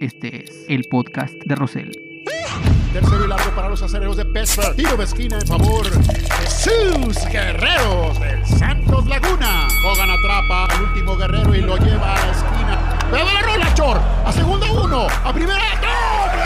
[0.00, 1.90] Este es el podcast de Rosel.
[2.92, 4.76] Tercero y largo para los acereros de Pittsburgh.
[4.76, 9.66] Tiro de esquina en favor de sus guerreros del Santos Laguna.
[9.84, 12.98] Hogan atrapa al último guerrero y lo lleva a la esquina.
[13.10, 13.98] ¡Pero la rola, Chor!
[14.24, 15.08] A segunda uno.
[15.24, 15.58] A primera.
[15.80, 16.44] ¡Doble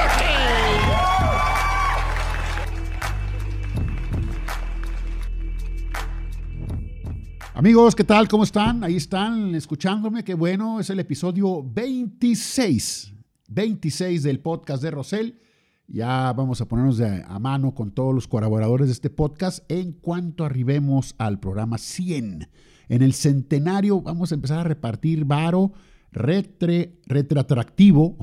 [7.55, 8.29] Amigos, ¿qué tal?
[8.29, 8.83] ¿Cómo están?
[8.83, 10.25] Ahí están escuchándome.
[10.25, 13.12] Qué bueno, es el episodio 26.
[13.55, 15.39] 26 del podcast de Rosel.
[15.87, 20.45] Ya vamos a ponernos a mano con todos los colaboradores de este podcast en cuanto
[20.45, 22.49] arribemos al programa 100.
[22.89, 25.73] En el centenario vamos a empezar a repartir varo
[26.13, 28.19] retre, retroactivo,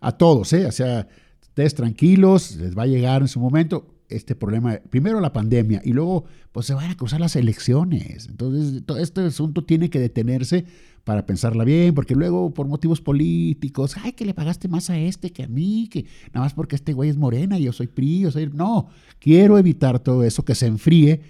[0.00, 0.66] a todos, ¿eh?
[0.66, 1.08] O sea,
[1.42, 5.92] ustedes tranquilos, les va a llegar en su momento este problema, primero la pandemia y
[5.92, 8.28] luego pues se van a cruzar las elecciones.
[8.28, 10.66] Entonces, todo este asunto tiene que detenerse
[11.04, 15.32] para pensarla bien, porque luego por motivos políticos, ay, que le pagaste más a este
[15.32, 18.20] que a mí, que nada más porque este güey es morena y yo soy PRI,
[18.20, 18.50] yo soy...
[18.52, 18.88] No,
[19.18, 21.20] quiero evitar todo eso, que se enfríe.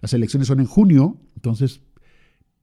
[0.00, 1.80] Las elecciones son en junio, entonces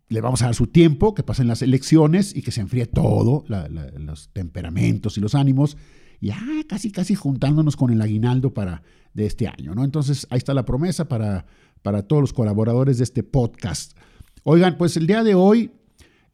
[0.10, 3.46] le vamos a dar su tiempo, que pasen las elecciones y que se enfríe todo,
[3.48, 5.78] los temperamentos y los ánimos,
[6.20, 9.84] ya casi, casi juntándonos con el aguinaldo para, de este año, ¿no?
[9.84, 11.46] Entonces, ahí está la promesa para,
[11.82, 13.98] para todos los colaboradores de este podcast.
[14.44, 15.72] Oigan, pues el día de hoy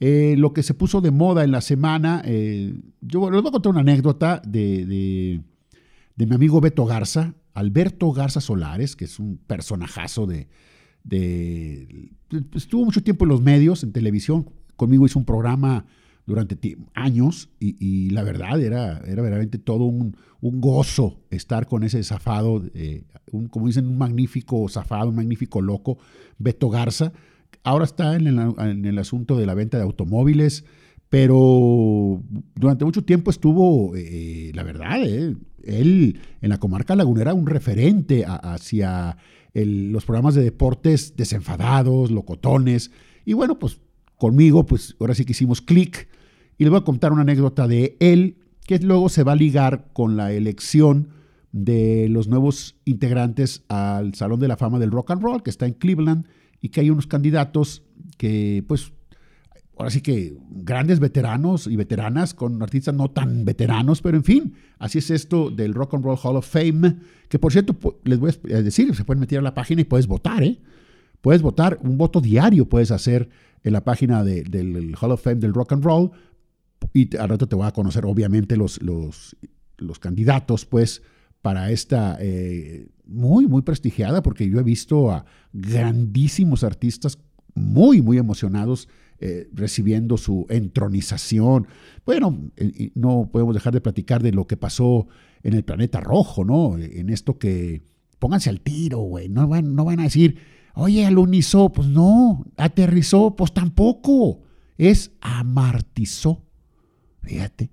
[0.05, 3.53] eh, lo que se puso de moda en la semana, eh, yo les voy a
[3.53, 5.39] contar una anécdota de,
[6.17, 10.49] mi amigo Beto Garza, Alberto Garza Solares, que es un personajazo de,
[12.53, 15.85] Estuvo mucho tiempo en los medios, en televisión, conmigo hizo un programa
[16.25, 16.57] durante
[16.95, 23.05] años y, la verdad era, era verdaderamente todo un, gozo estar con ese zafado, eh,
[23.31, 25.97] un, como dicen, un magnífico zafado, un magnífico loco,
[26.39, 27.13] Beto Garza
[27.63, 30.65] ahora está en el, asunto de la venta de automóviles,
[31.09, 32.21] pero
[32.55, 38.25] durante mucho tiempo estuvo, eh, la verdad, eh, él en la comarca lagunera un referente
[38.25, 39.17] hacia
[39.53, 42.91] los programas de deportes desenfadados, locotones,
[43.25, 43.79] y bueno, pues
[44.17, 46.07] conmigo, pues ahora sí que hicimos clic,
[46.57, 49.89] y les voy a contar una anécdota de él, que luego se va a ligar
[49.93, 51.09] con la elección
[51.51, 55.65] de los nuevos integrantes al Salón de la Fama del Rock and Roll, que está
[55.65, 56.25] en Cleveland,
[56.63, 57.83] y que hay unos candidatos
[58.17, 58.93] que, pues,
[59.77, 64.53] ahora sí que grandes veteranos y veteranas con artistas no tan veteranos, pero en fin,
[64.79, 66.95] así es esto del Rock and Roll Hall of Fame,
[67.27, 67.75] que por cierto,
[68.05, 70.61] les voy a decir, se pueden meter a la página y puedes votar, ¿eh?
[71.19, 73.29] Puedes votar, un voto diario puedes hacer
[73.61, 76.11] en la página del Hall of Fame del Rock and Roll
[76.93, 79.35] y al rato te voy a conocer obviamente los, los,
[79.75, 81.01] los candidatos, pues,
[81.43, 87.19] para esta eh, muy, muy prestigiada, porque yo he visto a grandísimos artistas
[87.53, 88.87] muy, muy emocionados
[89.19, 91.67] eh, recibiendo su entronización.
[92.05, 95.07] Bueno, eh, no podemos dejar de platicar de lo que pasó
[95.43, 96.77] en el planeta rojo, ¿no?
[96.77, 97.83] En esto que
[98.19, 99.27] pónganse al tiro, güey.
[99.27, 100.37] No van, no van a decir,
[100.75, 101.73] oye, alunizó.
[101.73, 104.43] Pues no, aterrizó, pues tampoco.
[104.77, 106.41] Es amartizó.
[107.21, 107.69] Fíjate,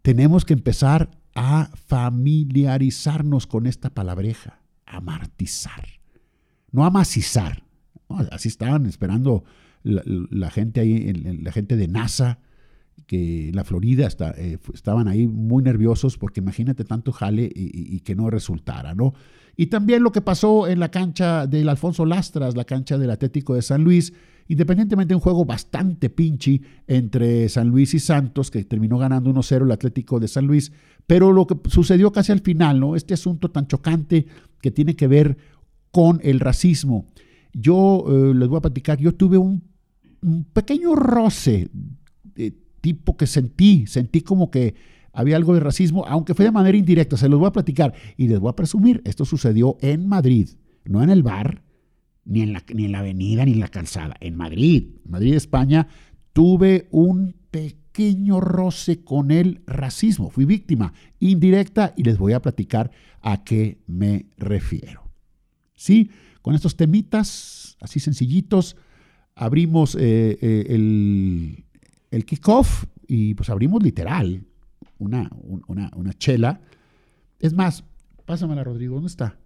[0.00, 5.86] tenemos que empezar a familiarizarnos con esta palabreja, amartizar,
[6.72, 7.62] no amacizar.
[8.30, 9.44] Así estaban esperando
[9.82, 12.38] la, gente ahí, la gente de NASA,
[13.06, 14.08] que la Florida
[14.38, 19.12] eh, estaban ahí muy nerviosos porque imagínate tanto jale y, que no resultara, ¿no?
[19.56, 23.54] Y también lo que pasó en la cancha del Alfonso Lastras, la cancha del Atlético
[23.54, 24.14] de San Luis,
[24.48, 29.64] Independientemente de un juego bastante pinchi entre San Luis y Santos, que terminó ganando 1-0
[29.64, 30.72] el Atlético de San Luis,
[31.06, 32.96] pero lo que sucedió casi al final, ¿no?
[32.96, 34.26] Este asunto tan chocante
[34.60, 35.36] que tiene que ver
[35.90, 37.06] con el racismo.
[37.52, 39.62] Yo eh, les voy a platicar, yo tuve un,
[40.52, 41.70] pequeño roce,
[42.80, 44.74] tipo que sentí, sentí como que
[45.12, 48.28] había algo de racismo, aunque fue de manera indirecta, se los voy a platicar y
[48.28, 50.50] les voy a presumir, esto sucedió en Madrid,
[50.84, 51.62] no en el bar,
[52.26, 54.16] ni en, la, ni en la avenida, ni en la calzada.
[54.20, 55.88] En Madrid, Madrid, España,
[56.32, 60.30] tuve un pequeño roce con el racismo.
[60.30, 62.90] Fui víctima indirecta y les voy a platicar
[63.22, 65.10] a qué me refiero.
[65.74, 66.10] Sí,
[66.42, 68.76] con estos temitas así sencillitos,
[69.34, 71.64] abrimos eh, eh, el,
[72.10, 74.44] el kickoff y pues abrimos literal
[74.98, 75.30] una,
[75.66, 76.60] una, una chela.
[77.38, 77.84] Es más,
[78.24, 79.38] pásamela, Rodrigo, ¿dónde está?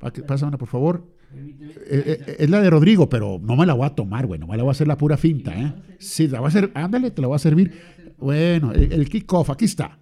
[0.00, 1.06] Pásamela, por favor.
[1.34, 4.40] Eh, eh, es la de Rodrigo, pero no me la voy a tomar, güey.
[4.40, 5.74] No me la voy a hacer la pura finta, ¿eh?
[5.98, 6.70] Sí, la voy a hacer.
[6.74, 7.72] Ándale, te la voy a servir.
[8.18, 9.98] Bueno, el, kickoff, aquí está.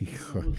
[0.00, 0.42] Hijo.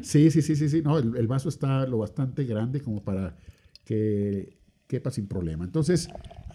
[0.00, 0.80] Sí, sí, sí, sí, sí.
[0.80, 3.36] No, el, vaso está lo bastante grande como para
[3.84, 4.56] que
[4.86, 5.64] quepa sin problema.
[5.64, 6.08] Entonces,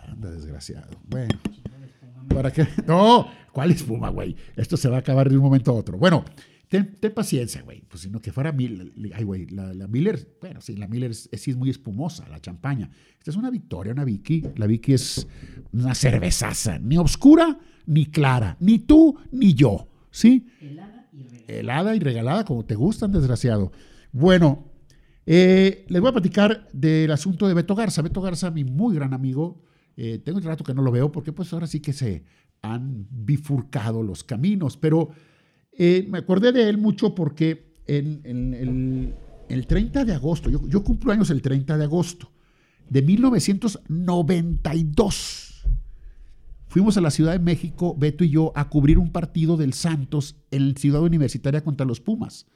[0.07, 0.89] anda desgraciado.
[1.07, 1.39] Bueno.
[2.29, 2.67] ¿Para qué?
[2.87, 4.35] No, ¿cuál espuma, güey?
[4.55, 5.99] Esto se va a acabar de un momento a otro.
[5.99, 6.25] Bueno,
[6.81, 7.81] ten, paciencia, güey.
[7.87, 8.91] Pues sino que fuera Miller.
[9.13, 12.89] Ay, güey, la, Miller, bueno, sí, la Miller es, sí es muy espumosa, la champaña.
[13.19, 14.43] Esta es una Victoria, una Vicky.
[14.55, 15.27] La Vicky es
[15.71, 20.47] una cervezaza, ni oscura ni clara, ni tú ni yo, ¿sí?
[20.61, 21.59] Helada y regalada.
[21.59, 23.71] Helada y regalada, como te gustan, desgraciado.
[24.11, 24.71] Bueno,
[25.25, 28.01] eh, les voy a platicar del asunto de Beto Garza.
[28.01, 29.61] Beto Garza, mi muy gran amigo,
[29.95, 32.23] eh, tengo un rato que no lo veo porque pues ahora sí que se
[32.63, 35.09] han bifurcado los caminos, pero
[35.77, 39.15] eh, me acordé de él mucho porque en,
[39.49, 42.31] el 30 de agosto, yo, yo, cumplo años el 30 de agosto
[42.89, 45.65] de 1992,
[46.67, 50.37] fuimos a la Ciudad de México, Beto y yo, a cubrir un partido del Santos
[50.51, 52.47] en Ciudad Universitaria contra los Pumas.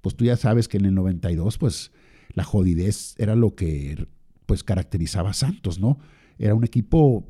[0.00, 1.90] Pues tú ya sabes que en el 92, pues
[2.34, 4.06] la jodidez era lo que
[4.46, 5.98] pues caracterizaba a Santos, ¿no?
[6.38, 7.26] Era un equipo,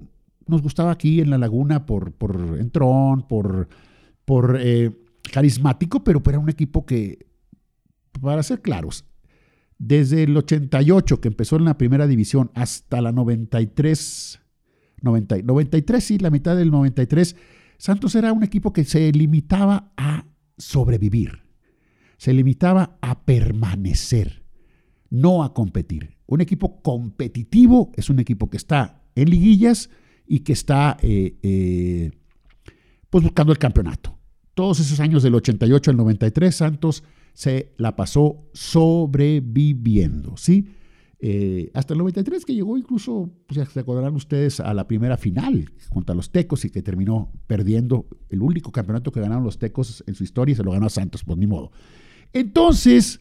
[0.46, 3.68] nos gustaba aquí en la laguna por, por entrón, por,
[4.24, 4.90] por eh,
[5.32, 7.26] carismático, pero era un equipo que,
[8.20, 9.04] para ser claros,
[9.78, 14.40] desde el 88 que empezó en la primera división hasta la 93,
[15.02, 17.36] 93, sí, la mitad del 93,
[17.76, 20.26] Santos era un equipo que se limitaba a
[20.56, 21.40] sobrevivir,
[22.16, 24.42] se limitaba a permanecer,
[25.10, 26.16] no a competir.
[26.26, 29.90] Un equipo competitivo es un equipo que está en liguillas
[30.26, 32.10] y que está eh, eh,
[33.10, 34.13] pues buscando el campeonato.
[34.54, 37.02] Todos esos años del 88 al 93, Santos
[37.32, 40.68] se la pasó sobreviviendo, ¿sí?
[41.26, 45.16] Eh, hasta el 93 que llegó incluso, pues ya se acordarán ustedes, a la primera
[45.16, 50.04] final contra los Tecos y que terminó perdiendo el único campeonato que ganaron los Tecos
[50.06, 51.72] en su historia y se lo ganó a Santos, pues ni modo.
[52.32, 53.20] Entonces,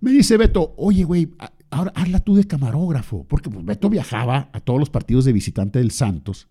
[0.00, 1.34] me dice Beto, oye, güey,
[1.70, 5.80] ahora hazla tú de camarógrafo, porque pues, Beto viajaba a todos los partidos de visitante
[5.80, 6.48] del Santos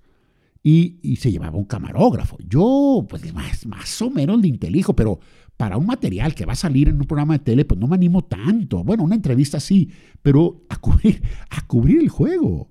[0.69, 2.37] y, se llevaba un camarógrafo.
[2.45, 5.19] Yo, pues más, más o menos de intelijo, pero
[5.55, 7.95] para un material que va a salir en un programa de tele, pues no me
[7.95, 8.83] animo tanto.
[8.83, 9.89] Bueno, una entrevista sí,
[10.21, 11.21] pero a cubrir,
[11.51, 12.69] a cubrir el juego.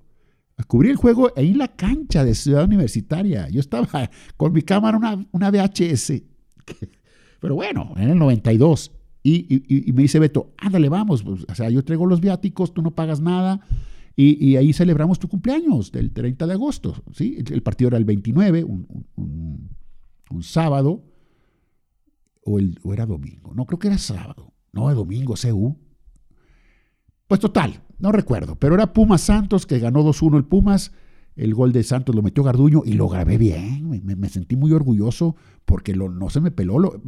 [0.58, 3.48] A cubrir el juego ahí en la cancha de Ciudad Universitaria.
[3.48, 3.88] Yo estaba
[4.36, 6.22] con mi cámara, una, una VHS.
[7.40, 8.92] Pero bueno, en el 92.
[9.22, 12.92] Y, me dice Beto, ándale, vamos, pues, o sea, yo traigo los viáticos, tú no
[12.92, 13.60] pagas nada,
[14.18, 17.36] y, ahí celebramos tu cumpleaños del 30 de agosto, ¿sí?
[17.36, 19.68] El, partido era el 29, un,
[20.40, 21.04] sábado,
[22.42, 25.76] o, el, era domingo, no, creo que era sábado, no, el domingo, CU.
[27.28, 30.92] Pues total, no recuerdo, pero era Pumas Santos que ganó 2-1 el Pumas,
[31.34, 35.36] el gol de Santos lo metió Garduño y lo grabé bien, me, sentí muy orgulloso
[35.66, 37.02] porque lo, no se me peló, lo,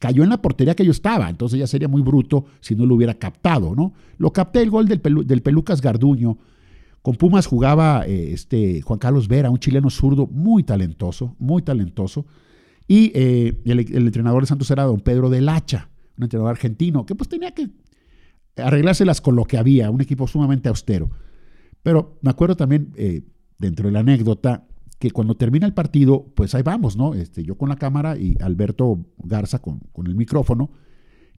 [0.00, 2.94] cayó en la portería que yo estaba, entonces ya sería muy bruto si no lo
[2.94, 3.92] hubiera captado, ¿no?
[4.16, 6.38] Lo capté el gol del, del Pelucas Garduño.
[7.02, 12.26] Con Pumas jugaba eh, este Juan Carlos Vera, un chileno zurdo muy talentoso, muy talentoso.
[12.88, 17.14] Y eh, el, entrenador de Santos era don Pedro del Hacha, un entrenador argentino, que
[17.14, 17.68] pues tenía que
[18.56, 21.10] arreglárselas con lo que había, un equipo sumamente austero.
[21.82, 23.22] Pero me acuerdo también, eh,
[23.58, 24.66] dentro de la anécdota,
[25.00, 27.14] que cuando termina el partido, pues ahí vamos, ¿no?
[27.14, 30.70] Este, yo con la cámara y Alberto Garza con, el micrófono,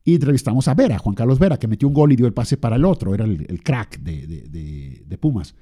[0.04, 2.56] y entrevistamos a Vera, Juan Carlos Vera, que metió un gol y dio el pase
[2.56, 5.54] para el otro, era el, crack de, Pumas.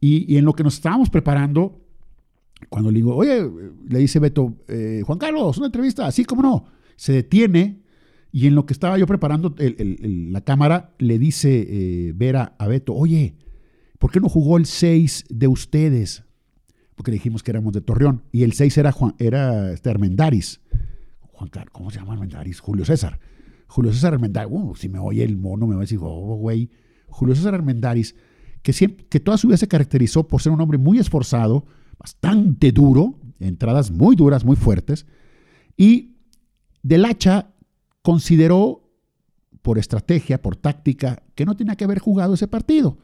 [0.00, 1.80] Y, en lo que nos estábamos preparando,
[2.68, 3.48] cuando le digo, oye,
[3.88, 6.64] le dice Beto, eh, Juan Carlos, una entrevista, así como no,
[6.96, 7.80] se detiene
[8.32, 12.92] y en lo que estaba yo preparando la cámara, le dice eh, Vera a Beto,
[12.92, 13.36] oye,
[14.00, 16.24] ¿por qué no jugó el 6 de ustedes?
[17.02, 20.60] Porque dijimos que éramos de Torreón, y el 6 era, Juan, era este Armendaris.
[21.32, 22.60] Juan Carlos, ¿cómo se llama Armendaris?
[22.60, 23.18] Julio César.
[23.66, 26.70] Julio César Armendaris, uh, si me oye el mono me va a decir, oh, güey.
[27.08, 28.14] Julio César Armendaris,
[28.62, 31.66] que, siempre, que toda su vida se caracterizó por ser un hombre muy esforzado,
[31.98, 35.04] bastante duro, entradas muy duras, muy fuertes,
[35.76, 36.18] y
[36.84, 37.52] Del Hacha
[38.02, 38.88] consideró
[39.60, 42.96] por estrategia, por táctica, que no tenía que haber jugado ese partido.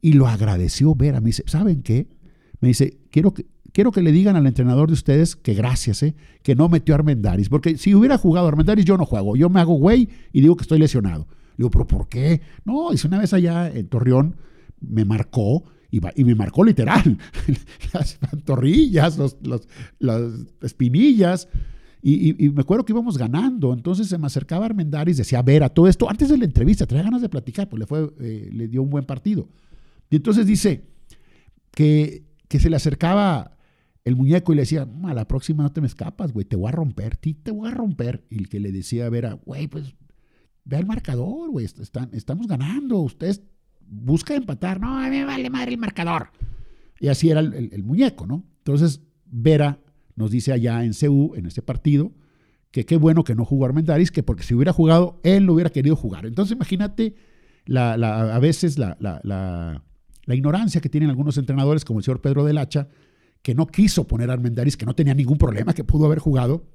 [0.00, 1.32] Y lo agradeció ver a mí.
[1.32, 2.15] ¿Saben qué?
[2.60, 6.14] Me dice, quiero que, quiero que le digan al entrenador de ustedes que gracias, eh,
[6.42, 9.60] que no metió a Armendaris, porque si hubiera jugado Armendaris yo no juego, yo me
[9.60, 11.26] hago güey y digo que estoy lesionado.
[11.28, 12.40] Le digo, pero ¿por qué?
[12.64, 14.36] No, dice una vez allá en Torreón
[14.80, 17.18] me marcó y, y me marcó literal
[17.92, 19.36] las pantorrillas, los,
[19.98, 20.22] las
[20.62, 21.48] espinillas.
[22.02, 25.88] Y, me acuerdo que íbamos ganando, entonces se me acercaba Armendaris, decía, ver, a todo
[25.88, 28.80] esto, antes de la entrevista, traía ganas de platicar, pues le, fue, eh, le dio
[28.80, 29.48] un buen partido.
[30.08, 30.84] Y entonces dice
[31.72, 33.56] que que se le acercaba
[34.04, 36.68] el muñeco y le decía, a la próxima no te me escapas, güey, te voy
[36.68, 38.24] a romper, ti te voy a romper.
[38.30, 39.94] Y el que le decía a Vera, güey, pues
[40.64, 41.66] ve al marcador, güey,
[42.12, 43.42] estamos ganando, ustedes
[43.80, 44.80] busca empatar.
[44.80, 46.30] No, a mí me vale madre el marcador.
[47.00, 48.44] Y así era el, muñeco, ¿no?
[48.58, 49.80] Entonces, Vera
[50.14, 52.12] nos dice allá en CU, en este partido,
[52.70, 55.70] que qué bueno que no jugó Armendaris, que porque si hubiera jugado, él lo hubiera
[55.70, 56.26] querido jugar.
[56.26, 57.14] Entonces, imagínate
[57.74, 59.82] a veces la, la,
[60.34, 62.88] ignorancia que tienen algunos entrenadores, como el señor Pedro del Hacha,
[63.42, 66.66] que no quiso poner a Armendaris, que no tenía ningún problema, que pudo haber jugado.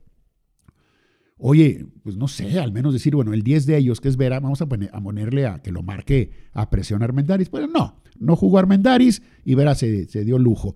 [1.37, 4.39] Oye, pues no sé, al menos decir, bueno, el 10 de ellos, que es Vera,
[4.39, 7.49] vamos a, a ponerle a que lo marque a presión a Armendaris.
[7.49, 10.75] Bueno, no, no jugó Armendaris y Vera se, dio lujo.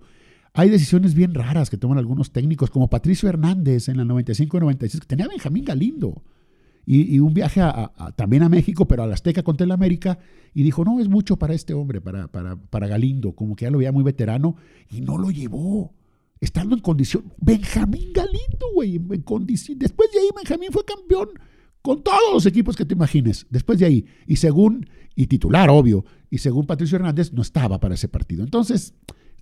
[0.52, 5.06] Hay decisiones bien raras que toman algunos técnicos, como Patricio Hernández en la 95-96, que
[5.06, 6.24] tenía a Benjamín Galindo.
[6.88, 7.60] Y, un viaje
[8.14, 10.20] también a México, pero a la Azteca contra el América,
[10.54, 13.72] y dijo, no, es mucho para este hombre, para, para, para Galindo, como que ya
[13.72, 14.54] lo veía muy veterano,
[14.88, 15.92] y no lo llevó,
[16.40, 17.32] estando en condición.
[17.38, 19.80] Benjamín Galindo, güey, en condición.
[19.80, 21.30] Después de ahí, Benjamín fue campeón
[21.82, 26.04] con todos los equipos que te imagines, después de ahí, y según, y titular, obvio,
[26.30, 28.44] y según Patricio Hernández, no estaba para ese partido.
[28.44, 28.94] Entonces,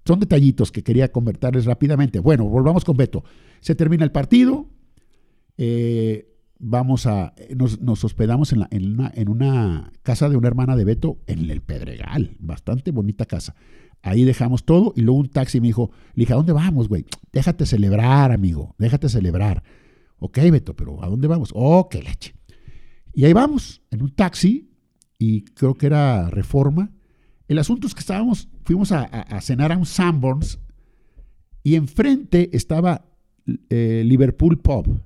[0.05, 2.19] son detallitos que quería convertirles rápidamente.
[2.19, 3.25] Bueno, volvamos con Beto.
[3.61, 4.69] Se termina el partido.
[5.57, 6.34] Eh,
[6.67, 11.61] vamos a, nos, hospedamos en, en, una, casa de una hermana de Beto en el
[11.61, 13.55] Pedregal, bastante bonita casa.
[14.03, 17.05] Ahí dejamos todo y luego un taxi me dijo, le dije, ¿a dónde vamos, güey?
[17.33, 19.63] Déjate celebrar, amigo, déjate celebrar.
[20.19, 21.51] Ok, Beto, pero ¿a dónde vamos?
[21.55, 22.35] Oh, qué leche.
[23.13, 24.71] Y ahí vamos, en un taxi,
[25.19, 26.91] y creo que era Reforma.
[27.47, 30.59] El asunto es que estábamos, fuimos a, cenar a un Sanborns
[31.63, 33.05] y enfrente estaba
[33.69, 35.03] eh, Liverpool Pub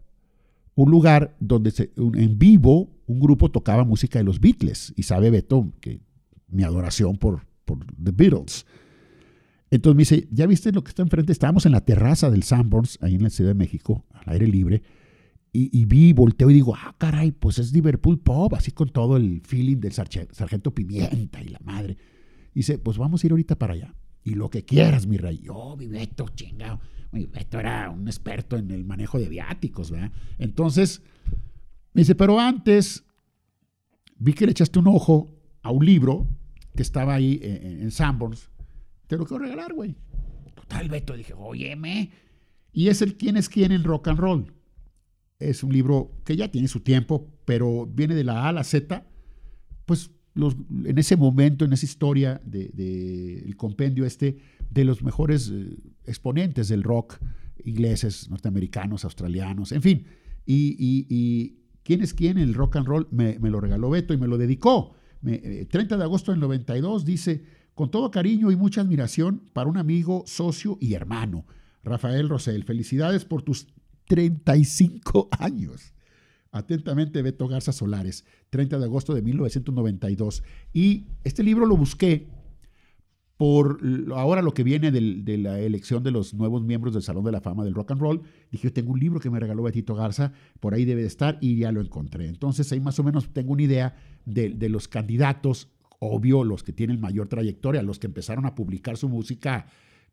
[0.83, 4.93] un lugar donde en vivo un grupo tocaba música de los Beatles.
[4.95, 6.01] Y sabe Beto que
[6.47, 8.65] mi adoración por, por The Beatles.
[9.73, 11.33] Entonces me dice, ¿ya viste lo que está enfrente?
[11.33, 14.83] Estábamos en la terraza del Sanborns, ahí en la Ciudad de México, al aire libre.
[15.53, 19.41] Y, vi, volteo y digo, ah, caray, pues es Liverpool Pop, así con todo el
[19.45, 21.97] feeling del sargento Pimienta y la madre.
[22.55, 23.93] Dice, pues vamos a ir ahorita para allá.
[24.29, 25.47] Y lo que quieras, mi rey.
[25.49, 26.81] Oh, mi Beto, chingado.
[27.35, 30.13] Esto era un experto en el manejo de viáticos, ¿verdad?
[30.37, 31.01] Entonces,
[31.95, 33.07] me dice, pero antes
[34.19, 36.29] vi que le echaste un ojo a un libro
[36.77, 38.51] que estaba ahí en, en Sanborns.
[39.07, 39.97] Te lo quiero regalar, güey.
[40.55, 42.11] Total, Beto, dije, óyeme.
[42.71, 44.53] Y es el quién es quién en rock and roll.
[45.39, 48.65] Es un libro que ya tiene su tiempo, pero viene de la A a la
[48.65, 49.07] Z.
[49.87, 50.11] Pues
[50.85, 54.39] en ese momento, en esa historia del de, compendio este,
[54.71, 55.77] de los mejores eh,
[56.07, 57.19] exponentes del rock,
[57.65, 60.07] ingleses, norteamericanos, australianos, en fin.
[60.47, 64.39] Y, quién es quién el rock and roll me, lo regaló Beto y me lo
[64.39, 64.95] dedicó.
[65.23, 67.43] 30 eh, de agosto del 92 dice,
[67.75, 71.45] con todo cariño y mucha admiración para un amigo, socio y hermano,
[71.83, 72.65] Rafael Rosell.
[72.65, 73.67] Felicidades por tus
[74.07, 75.93] 35 años.
[76.51, 80.43] Atentamente, Beto Garza Solares, 30 de agosto de 1992.
[80.73, 82.27] Y este libro lo busqué
[83.39, 83.79] por
[84.17, 87.41] ahora lo que viene de la elección de los nuevos miembros del Salón de la
[87.41, 88.23] Fama del Rock and Roll.
[88.51, 91.57] Dije, tengo un libro que me regaló Betito Garza, por ahí debe de estar y
[91.57, 92.27] ya lo encontré.
[92.27, 95.69] Entonces ahí más o menos tengo una idea de, los candidatos,
[96.01, 99.67] obvio, los que tienen mayor trayectoria, los que empezaron a publicar su música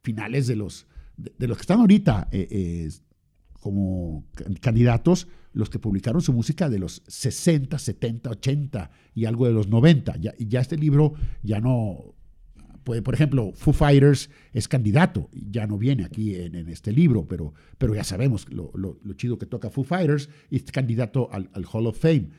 [0.03, 0.85] finales de los,
[1.17, 2.89] de, los que están ahorita eh, eh,
[3.65, 4.23] como
[4.61, 9.69] candidatos, los que publicaron su música de los 60, 70, 80 y algo de los
[9.69, 10.17] 90.
[10.17, 12.13] Ya, ya este libro ya no
[12.83, 17.95] por ejemplo, Foo Fighters es candidato, ya no viene aquí en, este libro, pero, pero
[17.95, 18.71] ya sabemos lo,
[19.15, 22.29] chido que toca Foo Fighters es candidato al, Hall of Fame.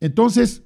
[0.00, 0.64] Entonces,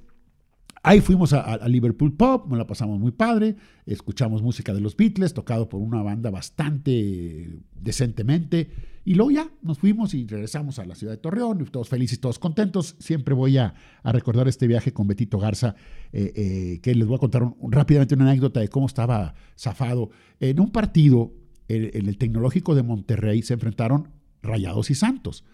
[0.81, 3.55] ahí fuimos a, Liverpool Pop, nos la pasamos muy padre,
[3.85, 8.71] escuchamos música de los Beatles, tocado por una banda bastante decentemente.
[9.03, 12.37] Y luego ya nos fuimos y regresamos a la ciudad de Torreón, todos felices, todos
[12.37, 12.95] contentos.
[12.99, 15.75] Siempre voy a, recordar este viaje con Betito Garza,
[16.11, 20.11] eh, eh, que les voy a contar rápidamente una anécdota de cómo estaba zafado.
[20.39, 21.33] En un partido,
[21.67, 24.09] en, el Tecnológico de Monterrey, se enfrentaron
[24.43, 25.45] Rayados y Santos.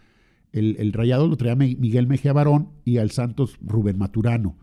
[0.52, 4.58] El, Rayado lo traía Miguel Mejía Barón y al Santos Rubén Maturano.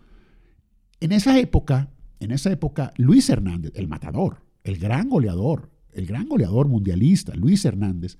[1.01, 6.27] En esa época, en esa época, Luis Hernández, el matador, el gran goleador, el gran
[6.27, 8.19] goleador mundialista, Luis Hernández,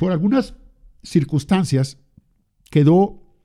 [0.00, 0.54] por algunas
[1.02, 1.98] circunstancias
[2.70, 3.36] quedó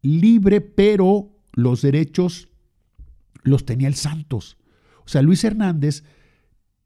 [0.00, 2.48] libre, pero los derechos
[3.42, 4.58] los tenía el Santos.
[5.04, 6.04] O sea, Luis Hernández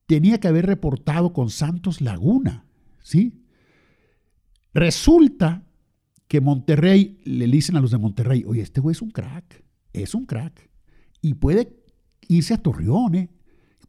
[0.06, 2.64] tenía que haber reportado con Santos Laguna,
[3.02, 3.44] ¿sí?
[4.72, 5.66] Resulta
[6.26, 9.62] que Monterrey, le dicen a los de Monterrey, oye, este güey es un crack,
[9.92, 10.70] es un crack,
[11.20, 11.84] y puede
[12.28, 13.28] irse a Torreón, ¿eh?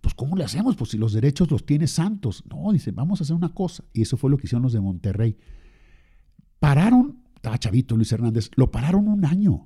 [0.03, 0.75] Pues ¿cómo le hacemos?
[0.75, 2.43] Pues si los derechos los tiene Santos.
[2.48, 3.86] No, dice, vamos a hacer una cosa.
[3.93, 5.38] Y eso fue lo que hicieron los de Monterrey.
[6.60, 9.65] Pararon, estaba chavito Luis Hernández, lo pararon un año.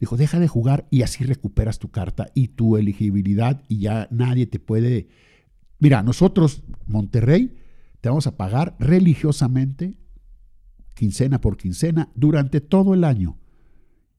[0.00, 4.46] Dijo, deja de jugar y así recuperas tu carta y tu elegibilidad y ya nadie
[4.46, 5.08] te puede
[5.78, 7.56] mira, nosotros, Monterrey,
[8.00, 9.96] te vamos a pagar religiosamente,
[10.94, 13.38] quincena por quincena, durante todo el año.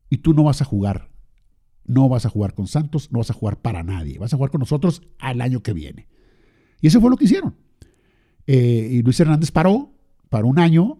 [0.09, 1.09] Y tú no vas a jugar.
[1.87, 4.19] No vas a jugar con Santos, no vas a jugar para nadie.
[4.19, 6.07] Vas a jugar con nosotros al año que viene.
[6.81, 7.55] Y eso fue lo que hicieron.
[8.45, 9.91] Eh, y Luis Hernández paró,
[10.29, 10.99] para un año,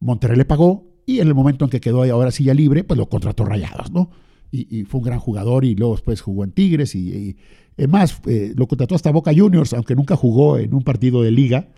[0.00, 2.98] Monterrey le pagó, y en el momento en que quedó ahora sí ya libre, pues
[2.98, 4.10] lo contrató Rayados, ¿no?
[4.50, 7.36] Y, fue un gran jugador y luego después jugó en Tigres y,
[7.76, 11.32] y más, eh, lo contrató hasta Boca Juniors, aunque nunca jugó en un partido de
[11.32, 11.70] liga,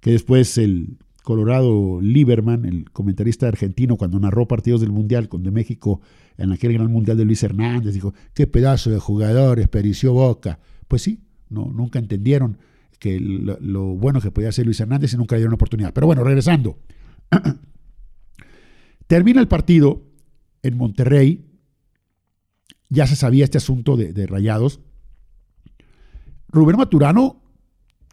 [0.00, 5.50] que después el Colorado Lieberman, el comentarista argentino, cuando narró partidos del Mundial con de
[5.50, 6.02] México
[6.36, 10.58] en aquel gran Mundial de Luis Hernández, dijo, qué pedazo de jugador, esperició Boca.
[10.86, 12.58] Pues sí, no, nunca entendieron
[12.98, 15.94] que lo, bueno que podía hacer Luis Hernández y nunca dieron oportunidad.
[15.94, 16.78] Pero bueno, regresando.
[19.06, 20.02] Termina el partido
[20.62, 21.42] en Monterrey.
[22.90, 24.80] Ya se sabía este asunto de, Rayados.
[26.48, 27.42] Rubén Maturano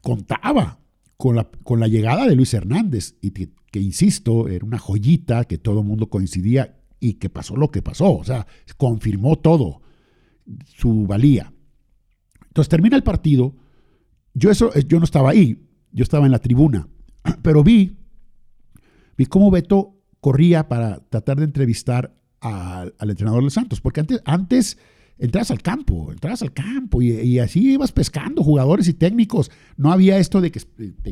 [0.02, 0.80] contaba
[1.22, 5.60] con la, con la, llegada de Luis Hernández y que, insisto, era una joyita que
[5.60, 8.12] todo el mundo coincidía y que pasó lo que pasó.
[8.18, 9.84] O sea, confirmó todo,
[10.66, 11.54] su valía.
[12.48, 13.56] Entonces termina el partido.
[14.34, 16.88] Yo, eso, yo no estaba ahí, yo estaba en la tribuna,
[17.44, 18.00] pero vi,
[19.16, 24.80] vi cómo Beto corría para tratar de entrevistar al, entrenador de Santos, porque antes, antes
[25.22, 29.52] entras al campo, entras al campo y, así ibas pescando jugadores y técnicos.
[29.78, 30.62] No había esto de que,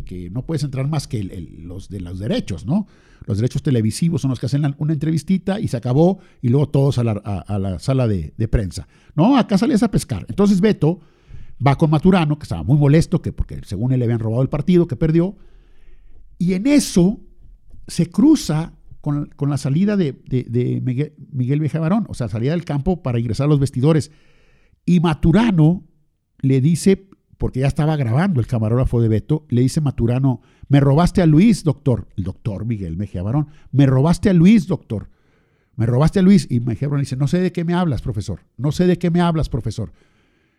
[0.04, 2.88] que no puedes entrar más que los de los derechos, ¿no?
[3.28, 6.98] Los derechos televisivos son los que hacen una entrevistita y se acabó y luego todos
[6.98, 8.88] a la, sala de, de, prensa.
[9.14, 10.26] No, acá salías a pescar.
[10.28, 11.00] Entonces Beto
[11.66, 14.50] va con Maturano, que estaba muy molesto, que porque según él le habían robado el
[14.50, 15.36] partido, que perdió,
[16.40, 17.20] y en eso
[17.88, 20.22] se cruza con, la salida de,
[20.84, 24.12] Miguel, Miguel Barón, o sea, salida del campo para ingresar a los vestidores.
[24.86, 25.86] Y Maturano
[26.42, 31.22] le dice, porque ya estaba grabando el camarógrafo de Beto, le dice Maturano, me robaste
[31.22, 35.10] a Luis, doctor, el doctor Miguel Mejía Barón, me robaste a Luis, doctor,
[35.76, 36.48] me robaste a Luis.
[36.50, 39.10] Y Mejía Barón dice, no sé de qué me hablas, profesor, no sé de qué
[39.10, 39.94] me hablas, profesor.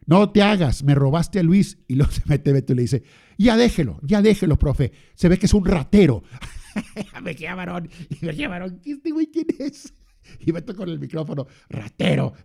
[0.06, 1.78] No te hagas, me robaste a Luis.
[1.86, 3.02] Y luego se mete Beto y le dice,
[3.36, 4.92] ya déjelo, ya déjelo, profe.
[5.14, 6.22] Se ve que es un ratero.
[7.22, 7.88] me varón.
[8.20, 9.92] Y me varón, ¿este güey quién es?
[10.40, 12.34] Y meto con el micrófono, ratero.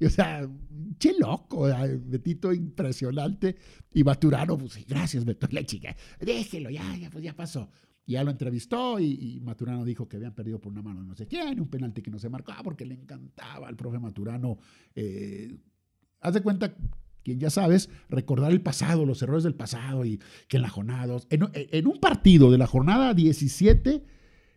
[0.00, 0.48] Y, o sea,
[0.98, 1.68] che loco,
[2.06, 3.54] Betito impresionante.
[3.92, 5.94] Y Maturano, pues gracias, Beto, la chica.
[6.18, 7.70] Déjelo, ya, ya, pues ya pasó.
[8.06, 11.26] Y ya lo entrevistó y, Maturano dijo que habían perdido por una mano no sé
[11.26, 14.56] quién, un penalti que no se marcó, porque le encantaba al profe Maturano.
[14.94, 15.54] Eh,
[16.20, 16.74] haz de cuenta
[17.24, 21.16] quien ya sabes, recordar el pasado, los errores del pasado y que en la jornada
[21.30, 24.04] en, un partido de la jornada 17,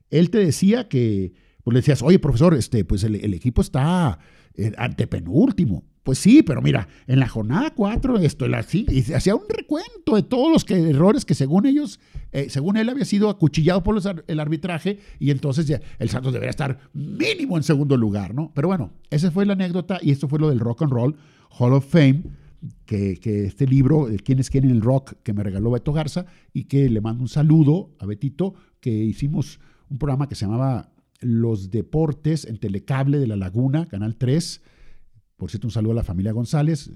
[0.09, 4.19] él te decía que, pues le decías, oye, profesor, este, pues el, equipo está
[4.55, 5.83] eh, ante penúltimo.
[6.03, 10.51] Pues sí, pero mira, en la jornada 4, esto, y hacía un recuento de todos
[10.51, 12.01] los errores que según ellos,
[12.33, 13.97] eh, según él había sido acuchillado por
[14.27, 18.51] el arbitraje, y entonces ya el Santos debería estar mínimo en segundo lugar, ¿no?
[18.53, 21.15] Pero bueno, esa fue la anécdota y esto fue lo del Rock and Roll
[21.57, 22.23] Hall of Fame
[22.85, 27.01] que, este libro, Quiénes quieren el rock, que me regaló Beto Garza, y que le
[27.01, 32.57] mando un saludo a Betito, que hicimos un programa que se llamaba Los Deportes en
[32.57, 34.61] Telecable de la Laguna, Canal 3.
[35.37, 36.91] Por cierto, un saludo a la familia González.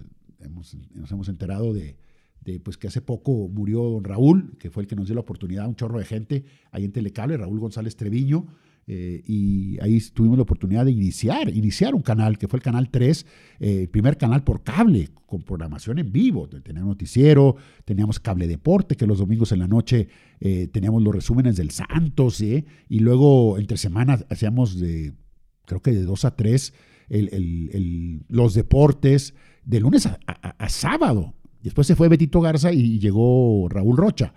[0.94, 1.98] nos hemos enterado de,
[2.42, 5.22] de, pues que hace poco murió don Raúl, que fue el que nos dio la
[5.22, 8.48] oportunidad, un chorro de gente ahí en Telecable, Raúl González Treviño,
[8.90, 12.90] eh, y ahí tuvimos la oportunidad de iniciar, iniciar un canal que fue el canal
[12.90, 13.26] 3,
[13.60, 16.48] eh, el primer canal por cable, con programación en vivo.
[16.48, 20.08] Teníamos noticiero, teníamos cable deporte, que los domingos en la noche
[20.40, 25.14] eh, teníamos los resúmenes del Santos, y luego entre semanas hacíamos de,
[25.66, 26.74] creo que de 2 a 3,
[28.30, 29.34] los deportes,
[29.66, 31.34] de lunes a, a sábado.
[31.62, 34.34] Después se fue Betito Garza y llegó Raúl Rocha.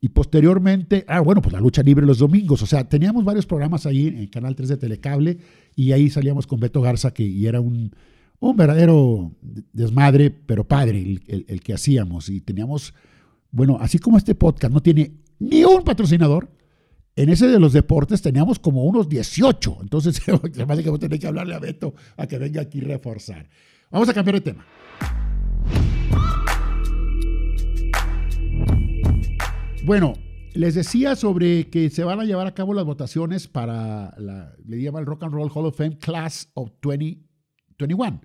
[0.00, 2.62] Y posteriormente, ah, bueno, pues la lucha libre los domingos.
[2.62, 5.38] O sea, teníamos varios programas ahí en Canal 3 de Telecable
[5.74, 7.92] y ahí salíamos con Beto Garza, que y era un,
[8.38, 9.32] un verdadero
[9.72, 12.28] desmadre, pero padre el, que hacíamos.
[12.28, 12.94] Y teníamos,
[13.50, 16.50] bueno, así como este podcast no tiene ni un patrocinador,
[17.14, 19.78] en ese de los deportes teníamos como unos 18.
[19.80, 22.80] Entonces, se me que vamos a tener que hablarle a Beto a que venga aquí
[22.80, 23.48] a reforzar.
[23.90, 24.66] Vamos a cambiar de tema.
[29.86, 30.12] Bueno,
[30.52, 34.82] les decía sobre que se van a llevar a cabo las votaciones para la, le
[34.82, 38.20] llama el Rock and Roll Hall of Fame Class of 2021.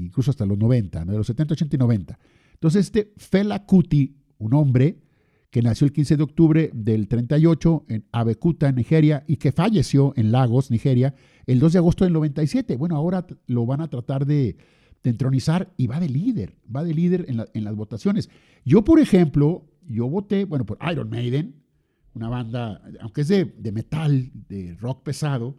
[0.07, 2.19] incluso hasta los 90, de los 70, 80 y 90.
[2.55, 4.99] Entonces este Fela Kuti, un hombre
[5.53, 10.33] que nació el 15 de octubre del 38 en Abekuta, Nigeria, y que falleció en
[10.33, 11.15] Lagos, Nigeria,
[11.47, 12.75] el 2 de agosto del 97.
[12.79, 14.57] Bueno, ahora lo van a tratar de,
[15.05, 18.31] entronizar y va de líder, va de líder en, las votaciones.
[18.65, 21.63] Yo, por ejemplo, yo voté, bueno, por Iron Maiden,
[22.15, 25.59] una banda, aunque es de, metal, de rock pesado,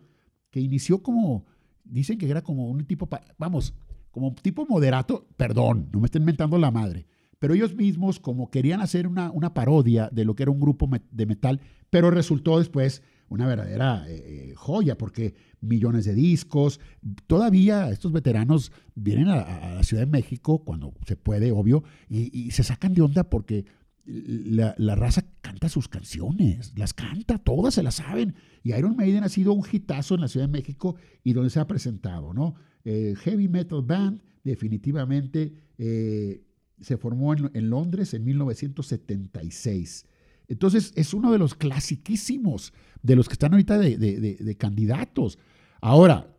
[0.49, 1.45] que inició como,
[1.83, 3.75] dicen que era como un tipo, vamos,
[4.09, 7.05] como un tipo moderato, perdón, no me estén inventando la madre,
[7.43, 10.89] pero ellos mismos como querían hacer una, una parodia de lo que era un grupo
[11.11, 16.79] de metal, pero resultó después una verdadera eh, eh, joya, porque millones de discos,
[17.27, 22.63] todavía estos veteranos vienen a, la Ciudad de México cuando se puede, obvio, y se
[22.63, 23.65] sacan de onda porque
[24.05, 28.35] la, raza canta sus canciones, las canta, todas se las saben.
[28.63, 31.59] Y Iron Maiden ha sido un hitazo en la Ciudad de México y donde se
[31.59, 32.55] ha presentado, ¿no?
[32.85, 36.41] Eh, Heavy Metal Band, definitivamente, eh,
[36.83, 40.05] se formó en, Londres en 1976.
[40.47, 45.39] Entonces, es uno de los clasiquísimos, de los que están ahorita de, candidatos.
[45.81, 46.35] Ahora,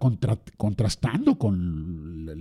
[0.56, 2.34] contrastando con la,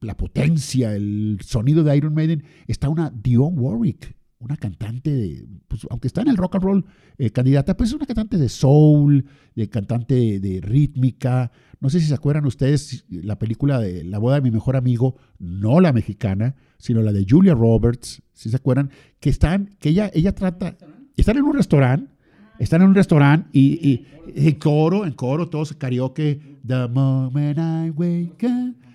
[0.00, 5.86] la, potencia, el sonido de Iron Maiden, está una Dion Warwick, una cantante, de, pues,
[5.90, 6.84] aunque está en el rock and roll
[7.18, 11.50] eh, candidata, pues es una cantante de soul, de cantante de, rítmica.
[11.80, 15.16] No sé si se acuerdan ustedes la película de La boda de mi mejor amigo,
[15.38, 20.10] no la mexicana, sino la de Julia Roberts, si se acuerdan, que están, que ella,
[20.12, 20.76] ella trata,
[21.16, 22.12] están en un restaurante,
[22.58, 27.90] están en un restaurante y, y, en coro, en coro, todos karaoke, The moment I
[27.90, 28.85] wake up.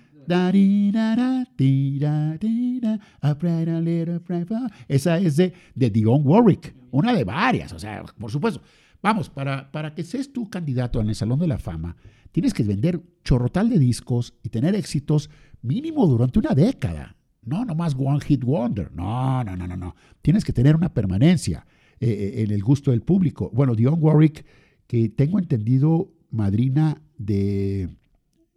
[4.88, 8.62] Esa es de, de Dion Warwick, una de varias, o sea, por supuesto.
[9.02, 11.96] Vamos, para, para que seas tu candidato en el Salón de la Fama,
[12.30, 15.28] tienes que vender chorrotal de discos y tener éxitos
[15.60, 17.16] mínimo durante una década.
[17.44, 18.92] No, nomás One Hit Wonder.
[18.94, 19.96] No, no, no, no, no.
[20.22, 21.66] Tienes que tener una permanencia
[21.98, 23.50] eh, eh, en el gusto del público.
[23.52, 24.44] Bueno, Dion Warwick,
[24.86, 27.88] que tengo entendido, madrina de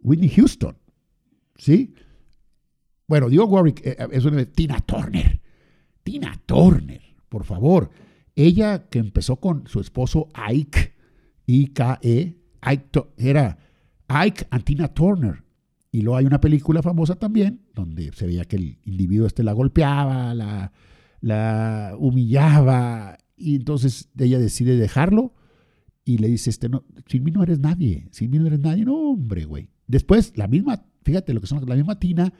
[0.00, 0.76] Whitney Houston.
[1.58, 1.94] ¿Sí?
[3.08, 5.40] Bueno, Dion Warwick eh, es una Tina Turner.
[6.02, 7.90] Tina Turner, por favor.
[8.34, 10.94] Ella que empezó con su esposo Ike,
[11.46, 13.58] I-K-E, Ike, era
[14.08, 15.42] Ike and Tina Turner.
[15.90, 19.52] Y luego hay una película famosa también, donde se veía que el individuo este la
[19.52, 20.72] golpeaba, la,
[21.20, 25.34] la humillaba, y entonces ella decide dejarlo
[26.04, 28.84] y le dice, este, no, sin mí no eres nadie, sin mí no eres nadie,
[28.84, 29.68] no, hombre, güey.
[29.86, 32.32] Después, la misma fíjate lo que son, la misma Tina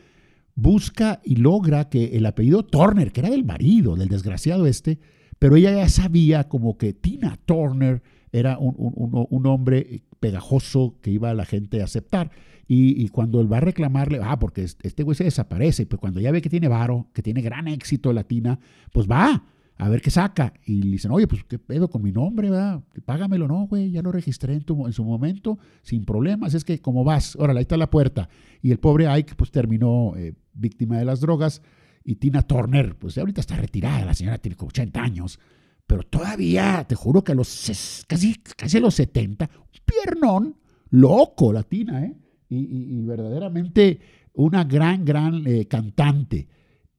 [0.56, 4.98] busca y logra que el apellido Turner, que era del marido, del desgraciado este,
[5.38, 8.02] pero ella ya sabía como que Tina Turner
[8.32, 12.30] era un, hombre pegajoso que iba a la gente a aceptar.
[12.68, 16.32] Y, cuando él va a reclamarle, ah, porque este güey se desaparece, pues cuando ya
[16.32, 18.58] ve que tiene varo, que tiene gran éxito la Tina,
[18.92, 19.44] pues va
[19.78, 20.54] a ver qué saca.
[20.64, 22.82] Y le dicen, oye, pues qué pedo con mi nombre, ¿verdad?
[23.04, 26.54] Págamelo, no, güey, ya lo registré en, tu, en su momento, sin problemas.
[26.54, 27.36] Es que, como vas?
[27.36, 28.28] Órale, ahí está la puerta.
[28.62, 31.62] Y el pobre Ike, pues terminó eh, víctima de las drogas.
[32.04, 35.38] Y Tina Turner, pues ahorita está retirada, la señora tiene como 80 años.
[35.86, 40.56] Pero todavía, te juro que a los casi, casi a los 70, un piernón
[40.90, 42.16] loco la Tina, ¿eh?
[42.48, 43.98] Y, verdaderamente
[44.34, 46.46] una gran, gran eh, cantante.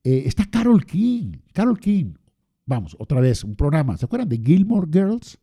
[0.04, 2.14] Eh, está Carol King, Carol King,
[2.68, 3.98] vamos, otra vez, un programa.
[3.98, 5.40] ¿Se acuerdan de Gilmore Girls?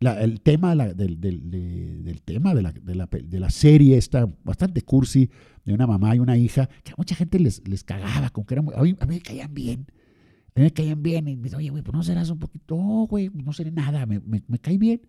[0.00, 5.30] el tema del, tema de la, serie está bastante cursi
[5.64, 8.62] de una mamá y una hija que a mucha gente les, cagaba, como que era
[8.74, 9.86] a, mí, me caían bien.
[10.54, 12.76] A mí me caían bien y me dice, oye, güey, pues no serás un poquito,
[12.76, 15.00] güey, no seré nada, me, me, cae bien.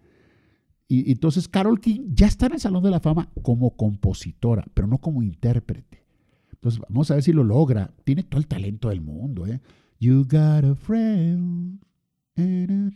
[0.88, 4.88] Y, entonces Carol King ya está en el Salón de la Fama como compositora, pero
[4.88, 6.06] no como intérprete.
[6.54, 7.94] Entonces vamos a ver si lo logra.
[8.04, 9.46] Tiene todo el talento del mundo.
[9.46, 9.60] ¿eh?
[10.00, 11.80] You got a friend.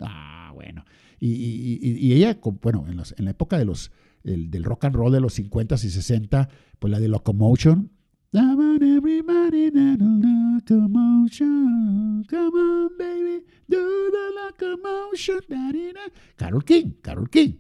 [0.02, 0.86] Ah, bueno.
[1.20, 3.92] Y, ella, bueno, en, en, la época de los,
[4.24, 7.92] del rock and roll de los 50 y 60, pues la de Locomotion.
[8.32, 9.72] Come on, everybody,
[10.60, 12.24] locomotion.
[12.30, 13.78] Come on, baby, do
[14.12, 15.42] the locomotion.
[16.38, 17.56] Carol King, Carol King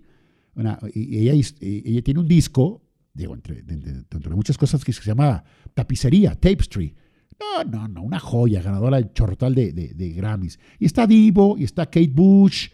[0.93, 2.81] y ella, ella tiene un disco,
[3.13, 3.63] digo, entre,
[4.29, 6.95] muchas cosas que se llama Tapicería, Tapestry.
[7.41, 10.59] No, no, no, una joya, ganadora del chorrotal de, de, Grammys.
[10.79, 12.69] Y está Divo, y está Kate Bush.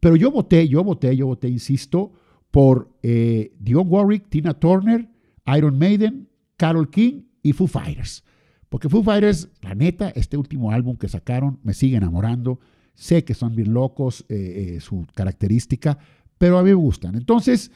[0.00, 2.12] Pero yo voté, yo voté, yo voté, insisto,
[2.50, 5.08] por eh, Dionne Warwick, Tina Turner,
[5.56, 8.24] Iron Maiden, Carol King y Foo Fighters.
[8.68, 12.60] Porque Foo Fighters, la neta, este último álbum que sacaron me sigue enamorando.
[12.94, 15.98] Sé que son bien locos, eh, eh, su característica,
[16.38, 17.16] pero a mí me gustan.
[17.16, 17.70] Entonces,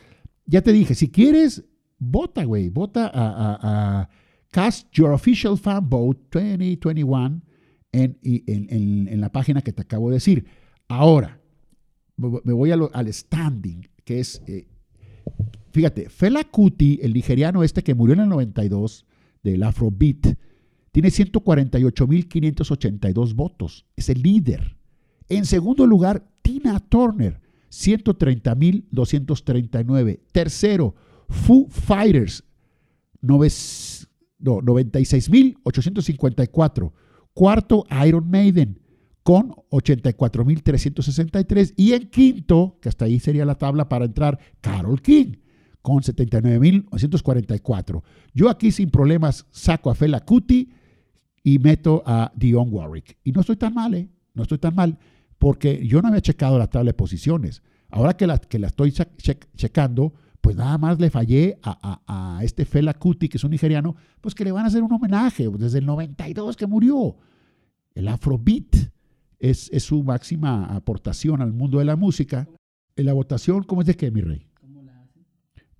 [0.46, 1.64] ya te dije, si quieres,
[1.98, 4.08] vota, güey, vota a,
[4.54, 7.42] Cast Your Official Fan Vote 2021
[7.90, 10.44] en, en, en, la página que te acabo de decir.
[10.86, 11.40] Ahora,
[12.16, 14.68] me voy al standing, que es, eh,
[15.72, 19.04] fíjate, Fela Kuti, el nigeriano este que murió en el 92
[19.42, 20.38] del Afrobeat,
[20.92, 24.76] tiene 148.582 votos, es el líder.
[25.28, 27.40] En segundo lugar, Tina Turner,
[27.72, 30.20] 130.239.
[30.30, 30.94] Tercero,
[31.28, 32.44] Foo Fighters,
[34.44, 36.92] 96.854.
[37.32, 38.78] Cuarto, Iron Maiden,
[39.22, 41.74] con 84.363.
[41.76, 45.32] Y en quinto, que hasta ahí sería la tabla para entrar, Carol King,
[45.82, 48.02] con 79.944.
[48.32, 50.70] Yo aquí sin problemas saco a Fela Kuti
[51.42, 53.18] y meto a Dion Warwick.
[53.24, 54.08] Y no estoy tan mal, ¿eh?
[54.34, 54.98] No estoy tan mal
[55.38, 57.62] porque yo no había checado la tabla de posiciones.
[57.90, 58.94] Ahora que la, que la estoy
[59.56, 64.34] checando, pues nada más le fallé a, este Fela Kuti, que es un nigeriano, pues
[64.34, 67.16] que le van a hacer un homenaje desde el 92 que murió.
[67.94, 68.76] El Afrobeat
[69.38, 72.46] es, es su máxima aportación al mundo de la música.
[72.94, 74.46] En la votación, ¿cómo es de qué, mi rey?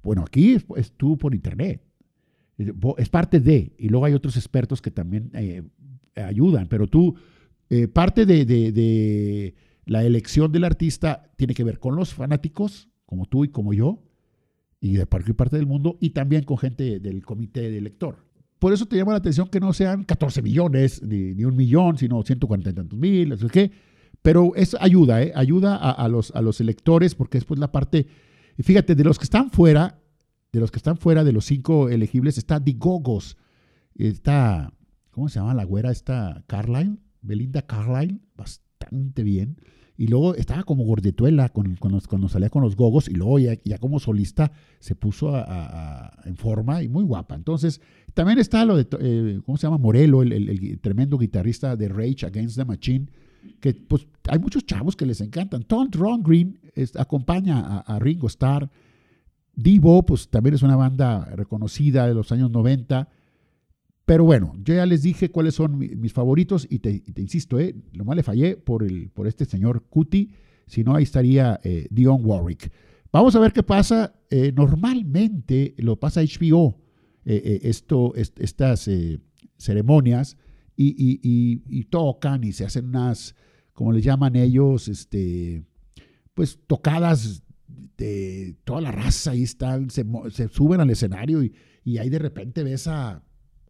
[0.02, 1.84] Bueno, aquí estuvo por internet.
[2.96, 5.62] Es parte de, y luego hay otros expertos que también eh,
[6.16, 7.14] ayudan, pero tú
[7.68, 13.44] eh, parte de, la elección del artista tiene que ver con los fanáticos, como tú
[13.44, 14.03] y como yo,
[14.84, 18.18] y de cualquier parte del mundo, y también con gente del comité de elector.
[18.58, 22.22] Por eso te llama la atención que no sean 14 millones, ni, un millón, sino
[22.22, 23.70] 140 y tantos mil, no qué.
[24.20, 25.32] Pero es ayuda, ¿eh?
[25.34, 28.06] ayuda a, los, a los electores, porque después la parte.
[28.58, 30.02] Fíjate, de los que están fuera,
[30.52, 33.38] de los que están fuera de los cinco elegibles, está Digogos,
[33.94, 34.70] está.
[35.12, 35.92] ¿Cómo se llama la güera?
[35.92, 36.98] Está Carlyle.
[37.22, 39.56] Belinda Carlisle, bastante bien.
[39.96, 44.00] Y luego estaba como gordetuela con, cuando, salía con los gogos y luego ya, como
[44.00, 45.32] solista se puso
[46.24, 47.36] en forma y muy guapa.
[47.36, 47.80] Entonces,
[48.12, 49.78] también está lo de, eh, ¿cómo se llama?
[49.78, 53.06] Morelo, el, tremendo guitarrista de Rage Against the Machine,
[53.60, 55.62] que pues hay muchos chavos que les encantan.
[55.62, 56.58] Tom Ron Green
[56.96, 58.68] acompaña a, a, Ringo Starr.
[59.54, 63.08] Divo, pues también es una banda reconocida de los años 90.
[64.04, 68.04] Pero bueno, yo ya les dije cuáles son mis favoritos y te, insisto, eh, lo
[68.04, 70.30] más le fallé por, el, por este señor Cuti,
[70.66, 72.70] si no ahí estaría eh, Dion Warwick.
[73.12, 74.14] Vamos a ver qué pasa.
[74.28, 76.76] Eh, normalmente lo pasa HBO,
[77.24, 78.90] eh, esto, estas
[79.56, 80.36] ceremonias,
[80.76, 83.34] y, tocan y se hacen unas,
[83.72, 85.64] como les llaman ellos, este,
[86.34, 87.42] pues tocadas
[87.96, 90.04] de toda la raza, ahí están, se,
[90.48, 93.22] suben al escenario y, y ahí de repente ves a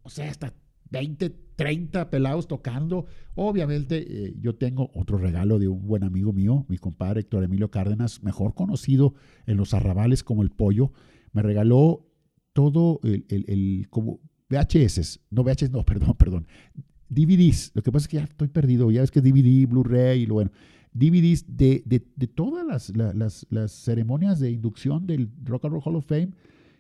[0.05, 0.55] o sea, hasta
[0.91, 3.07] 20, 30 pelados tocando.
[3.35, 7.71] Obviamente eh, yo tengo otro regalo de un buen amigo mío, mi compadre Héctor Emilio
[7.71, 9.15] Cárdenas, mejor conocido
[9.47, 10.93] en los arrabales como el pollo.
[11.33, 12.07] Me regaló
[12.53, 16.47] todo el, el, como VHS, no VHS, no, perdón, perdón,
[17.09, 17.73] DVDs.
[17.75, 20.35] Lo que pasa es que ya estoy perdido, ya ves que DVD, Blu-ray y lo
[20.35, 20.53] bueno.
[20.93, 25.83] DVDs de, de, de todas las, las, las ceremonias de inducción del Rock and Roll
[25.85, 26.31] Hall of Fame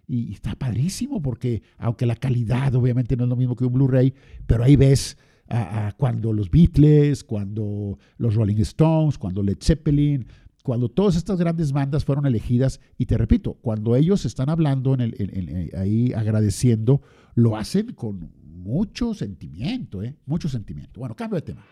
[0.06, 4.14] y está padrísimo porque, aunque la calidad obviamente no es lo mismo que un Blu-ray,
[4.46, 5.16] pero ahí ves
[5.48, 10.26] a, cuando los Beatles, cuando los Rolling Stones, cuando Led Zeppelin,
[10.62, 15.70] cuando todas estas grandes bandas fueron elegidas, y te repito, cuando ellos están hablando el,
[15.76, 17.02] ahí agradeciendo,
[17.34, 20.16] lo hacen con mucho sentimiento, ¿eh?
[20.24, 21.00] mucho sentimiento.
[21.00, 21.66] Bueno, cambio de tema.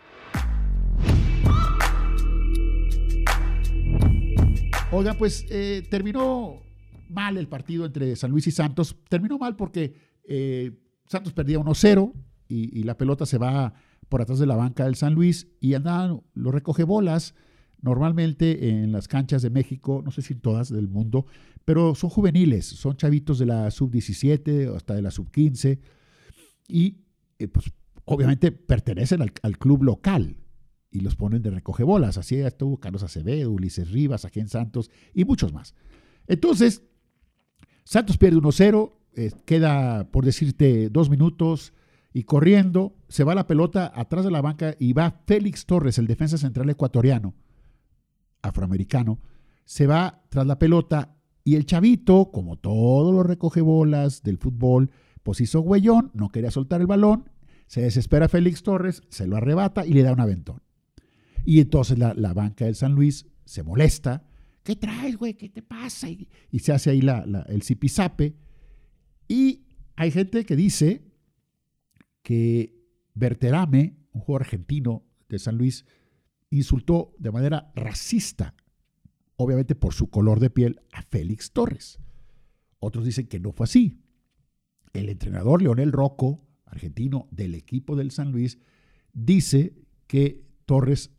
[4.91, 6.61] Oiga, pues eh, terminó
[7.13, 8.97] mal el partido entre San Luis y Santos.
[9.09, 9.95] Terminó mal porque
[10.25, 10.73] eh,
[11.07, 12.13] Santos perdía 1-0
[12.49, 13.75] y, la pelota se va
[14.09, 17.35] por atrás de la banca del San Luis y andaban, lo recoge bolas
[17.81, 21.27] normalmente en las canchas de México, no sé si en todas del mundo,
[21.65, 25.81] pero son juveniles, son chavitos de la sub-17 hasta de la sub-15
[26.69, 26.99] y
[27.39, 27.73] eh, pues
[28.05, 30.37] obviamente pertenecen al, club local
[30.91, 32.19] y los ponen de recoge bolas.
[32.19, 35.75] Así estuvo Carlos Acevedo, Ulises Rivas, aquí Santos y muchos más.
[36.27, 36.83] Entonces,
[37.85, 41.73] Santos pierde 1-0, eh, queda, por decirte, dos minutos
[42.13, 46.07] y corriendo, se va la pelota atrás de la banca y va Félix Torres, el
[46.07, 47.35] defensa central ecuatoriano,
[48.43, 49.19] afroamericano,
[49.65, 54.91] se va tras la pelota y el chavito, como todos los recogebolas del fútbol,
[55.23, 57.31] pues hizo huellón, no quería soltar el balón,
[57.67, 60.63] se desespera Félix Torres, se lo arrebata y le da un aventón.
[61.45, 64.25] Y entonces la, la banca del San Luis se molesta.
[64.63, 65.35] ¿Qué traes, güey?
[65.35, 66.09] ¿Qué te pasa?
[66.09, 68.37] Y, se hace ahí la, la, el zipizape.
[69.29, 69.65] Y
[69.97, 71.05] hay gente que dice
[72.23, 72.79] que
[73.15, 75.85] Berterame, un jugador argentino de San Luis,
[76.51, 78.55] insultó de manera racista,
[79.37, 81.99] obviamente por su color de piel, a Félix Torres.
[82.79, 84.01] Otros dicen que no fue así.
[84.93, 88.59] El entrenador Leonel Rocco, argentino del equipo del San Luis,
[89.13, 89.75] dice
[90.07, 91.11] que Torres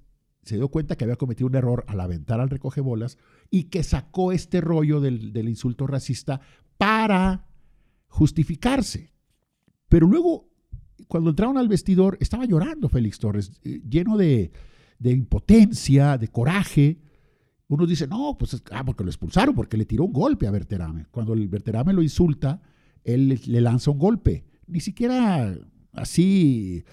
[0.43, 3.17] se dio cuenta que había cometido un error al aventar al recogebolas
[3.49, 6.41] y que sacó este rollo del, del insulto racista
[6.77, 7.47] para
[8.07, 9.13] justificarse.
[9.89, 10.53] Pero luego
[11.07, 14.51] cuando entraron al vestidor, estaba llorando Félix Torres, eh, lleno de,
[14.99, 16.99] de, impotencia, de coraje.
[17.67, 21.05] Uno dice, no, pues ah, porque lo expulsaron, porque le tiró un golpe a Berterame.
[21.11, 22.61] Cuando el Berterame lo insulta,
[23.03, 24.45] él le, lanza un golpe.
[24.67, 25.55] Ni siquiera
[25.93, 26.83] así,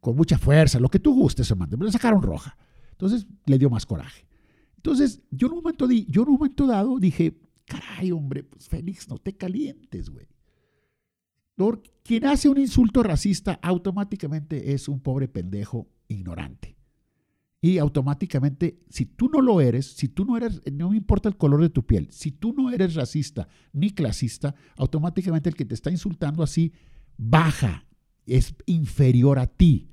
[0.00, 2.56] con mucha fuerza, lo que tú gustes, mande, pero le sacaron roja.
[2.98, 4.26] Entonces le dio más coraje.
[4.74, 10.26] Entonces, yo en un momento, dado dije, caray, hombre, pues Félix, no te calientes, güey.
[12.02, 16.76] Quien hace un insulto racista automáticamente es un pobre pendejo ignorante.
[17.60, 21.36] Y automáticamente, si tú no lo eres, si tú no eres, no me importa el
[21.36, 25.74] color de tu piel, si tú no eres racista ni clasista, automáticamente el que te
[25.74, 26.72] está insultando así
[27.16, 27.84] baja,
[28.26, 29.88] es inferior a ti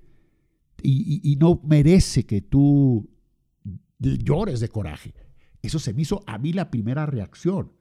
[0.86, 3.10] y, no merece que tú
[4.00, 5.14] llores de coraje.
[5.62, 7.72] Eso se me hizo a mí la primera reacción.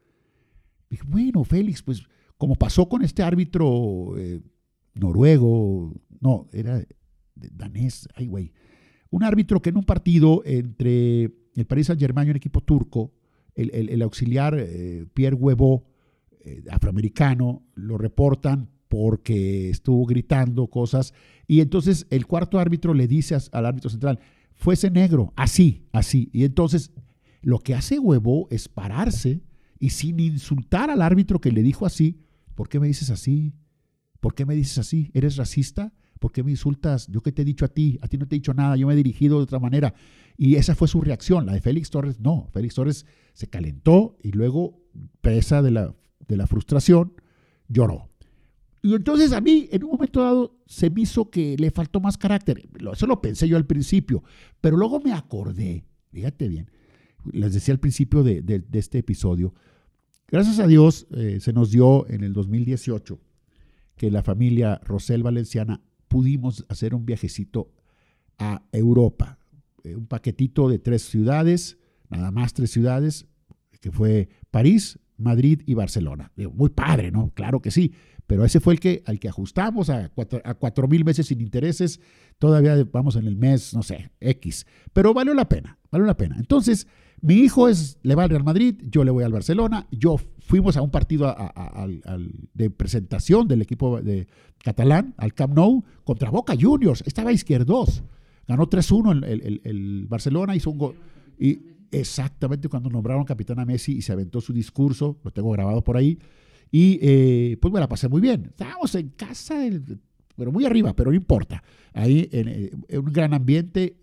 [0.88, 2.02] Dije, bueno, Félix, pues
[2.38, 4.40] como pasó con este árbitro eh,
[4.94, 6.82] noruego, no, era
[7.34, 8.52] danés, ay güey,
[9.10, 13.12] un árbitro que en un partido entre el Paris Saint-Germain y un equipo turco,
[13.54, 15.86] el, el, el auxiliar eh, Pierre Huevo,
[16.40, 21.14] eh, afroamericano, lo reportan porque estuvo gritando cosas
[21.48, 24.20] y entonces el cuarto árbitro le dice al árbitro central,
[24.54, 26.30] fuese negro, así, así.
[26.32, 26.92] Y entonces
[27.42, 29.42] lo que hace Huevo es pararse
[29.80, 32.20] y sin insultar al árbitro que le dijo así,
[32.54, 33.52] ¿por qué me dices así?
[34.20, 35.10] ¿Por qué me dices así?
[35.12, 35.92] ¿Eres racista?
[36.20, 37.08] ¿Por qué me insultas?
[37.08, 38.86] Yo qué te he dicho a ti, a ti no te he dicho nada, yo
[38.86, 39.92] me he dirigido de otra manera.
[40.36, 41.46] Y esa fue su reacción.
[41.46, 42.48] La de Félix Torres, no.
[42.52, 44.80] Félix Torres se calentó y luego,
[45.20, 45.96] presa de la,
[46.28, 47.14] de la frustración,
[47.66, 48.13] lloró.
[48.84, 52.18] Y entonces a mí, en un momento dado, se me hizo que le faltó más
[52.18, 52.68] carácter.
[52.92, 54.22] Eso lo pensé yo al principio,
[54.60, 56.70] pero luego me acordé, fíjate bien,
[57.32, 59.54] les decía al principio de, este episodio,
[60.28, 63.18] Gracias a Dios eh, se nos dio en el 2018
[63.96, 67.70] que la familia Rosel Valenciana pudimos hacer un viajecito
[68.38, 69.38] a Europa.
[69.82, 71.78] Eh, un paquetito de tres ciudades,
[72.10, 73.26] nada más tres ciudades,
[73.80, 76.32] que fue París, Madrid y Barcelona.
[76.52, 77.30] Muy padre, ¿no?
[77.34, 77.92] Claro que sí.
[78.26, 81.40] Pero ese fue el que, al que ajustamos a cuatro, a cuatro mil meses sin
[81.40, 82.00] intereses.
[82.38, 84.66] Todavía vamos en el mes, no sé, X.
[84.92, 86.36] Pero valió la pena, valió la pena.
[86.38, 86.86] Entonces,
[87.20, 89.86] mi hijo es, le va al Real Madrid, yo le voy al Barcelona.
[89.90, 91.34] Yo fuimos a un partido
[92.52, 94.26] de presentación del equipo de
[94.62, 97.02] catalán, al Camp Nou, contra Boca Juniors.
[97.06, 98.02] Estaba izquierdos.
[98.46, 100.96] Ganó 3-1 el, el, el, Barcelona, hizo un gol.
[101.38, 101.60] Y
[101.90, 105.96] exactamente cuando nombraron capitán a Messi y se aventó su discurso, lo tengo grabado por
[105.96, 106.18] ahí.
[106.70, 108.46] Y eh, pues me la pasé muy bien.
[108.46, 109.60] Estábamos en casa,
[110.36, 111.62] pero muy arriba, pero no importa.
[111.92, 113.96] Ahí en, en, un gran ambiente.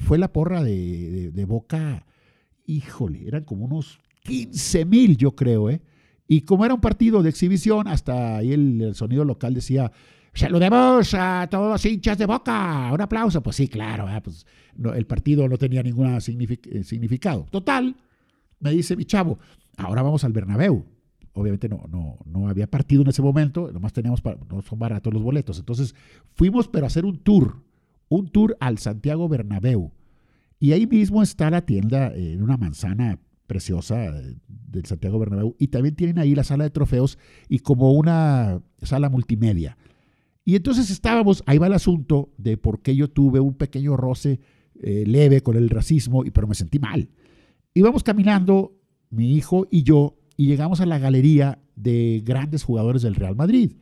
[0.00, 2.04] Fue la porra de, de, Boca
[2.66, 5.82] híjole, eran como unos 15 mil, yo creo, ¿eh?
[6.28, 9.90] Y como era un partido de exhibición, hasta ahí el, sonido local decía,
[10.32, 13.42] saludemos a todos los hinchas de Boca, un aplauso.
[13.42, 14.20] Pues sí, claro, ¿eh?
[14.22, 14.46] pues,
[14.94, 16.20] el partido no tenía ningún eh,
[16.84, 17.46] significado.
[17.50, 17.96] Total,
[18.60, 19.38] me dice mi chavo,
[19.76, 20.86] ahora vamos al Bernabéu.
[21.34, 25.12] Obviamente no, no, no había partido en ese momento, nomás teníamos, para, no son baratos
[25.12, 25.58] los boletos.
[25.58, 25.94] Entonces
[26.34, 27.62] fuimos, pero a hacer un tour
[28.12, 29.90] un tour al Santiago Bernabéu.
[30.60, 35.56] Y ahí mismo está la tienda en una manzana preciosa eh, del Santiago Bernabéu.
[35.58, 37.18] Y también tienen ahí la sala de trofeos
[37.48, 39.76] y como una sala multimedia.
[40.44, 44.40] Y entonces estábamos, ahí va el asunto de por qué yo tuve un pequeño roce
[44.82, 47.08] eh, leve con el racismo, pero me sentí mal.
[47.74, 48.76] Íbamos caminando,
[49.08, 53.76] mi hijo y yo, y llegamos a la galería de grandes jugadores del Real Madrid.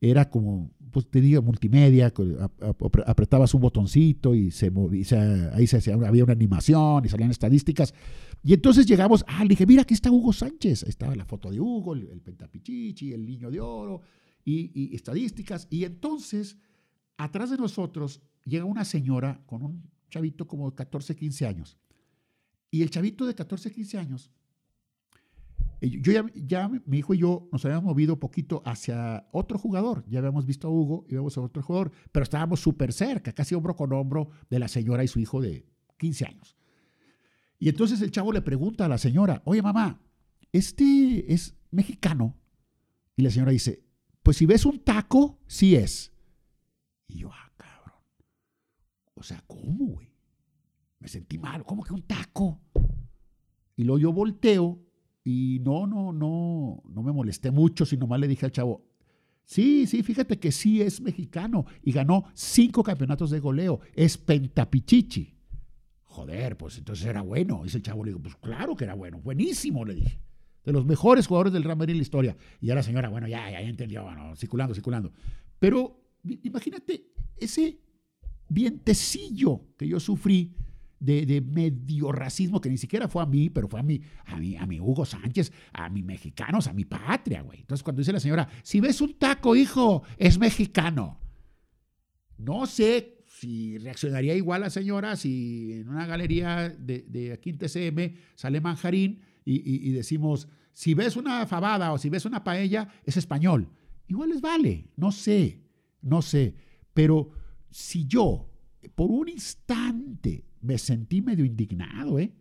[0.00, 2.14] Era como, pues te digo, multimedia,
[3.04, 7.92] apretabas un botoncito y se movía, ahí se, había una animación y salían estadísticas.
[8.42, 10.84] Y entonces llegamos, ah, le dije, mira, aquí está Hugo Sánchez.
[10.84, 14.00] Ahí estaba la foto de Hugo, el, pentapichichi, el niño de oro
[14.46, 15.68] y, estadísticas.
[15.68, 16.56] Y entonces,
[17.18, 21.76] atrás de nosotros llega una señora con un chavito como de 14, 15 años.
[22.70, 24.30] Y el chavito de 14, 15 años,
[25.90, 30.04] yo ya, ya, mi hijo y yo nos habíamos movido poquito hacia otro jugador.
[30.08, 33.54] Ya habíamos visto a Hugo y vemos a otro jugador, pero estábamos súper cerca, casi
[33.54, 35.66] hombro con hombro de la señora y su hijo de
[35.98, 36.56] 15 años.
[37.58, 40.00] Y entonces el chavo le pregunta a la señora, oye mamá,
[40.52, 42.38] ¿este es mexicano?
[43.16, 43.84] Y la señora dice,
[44.22, 46.12] pues si ves un taco, sí es.
[47.08, 48.00] Y yo, ah, cabrón.
[49.14, 50.12] O sea, ¿cómo, güey?
[51.00, 51.64] Me sentí mal.
[51.64, 52.60] ¿Cómo que un taco?
[53.76, 54.80] Y luego yo volteo
[55.24, 58.84] y no, no, no, no me molesté mucho, sino más le dije al chavo,
[59.44, 63.80] sí, sí, fíjate que sí es mexicano y ganó cinco campeonatos de goleo.
[63.94, 65.34] Es pentapichichi.
[66.04, 67.62] Joder, pues entonces era bueno.
[67.64, 69.20] Dice el chavo, le digo, pues claro que era bueno.
[69.20, 70.20] Buenísimo, le dije
[70.64, 72.36] de los mejores jugadores del Real Madrid en la historia.
[72.60, 75.12] Y ya la señora, bueno, ya, ya, entendió, bueno, circulando, circulando.
[75.58, 76.00] Pero
[76.42, 77.06] imagínate
[77.36, 77.80] ese
[78.48, 80.54] vientecillo que yo sufrí
[81.02, 84.56] de, medio racismo que ni siquiera fue a mí, pero fue a mí, a mí,
[84.56, 87.60] a mi Hugo Sánchez, a mis mexicanos, a mi patria, güey.
[87.60, 91.18] Entonces cuando dice la señora, si ves un taco, hijo, es mexicano.
[92.38, 97.58] No sé si reaccionaría igual la señora si en una galería de, de aquí en
[97.58, 103.16] TCM sale manjarín y, decimos, si ves una fabada o si ves una paella, es
[103.16, 103.68] español.
[104.06, 105.62] Igual les vale, no sé,
[106.00, 106.54] no sé.
[106.94, 107.32] Pero
[107.70, 108.48] si yo
[108.94, 112.32] por un instante me sentí medio indignado ¿eh?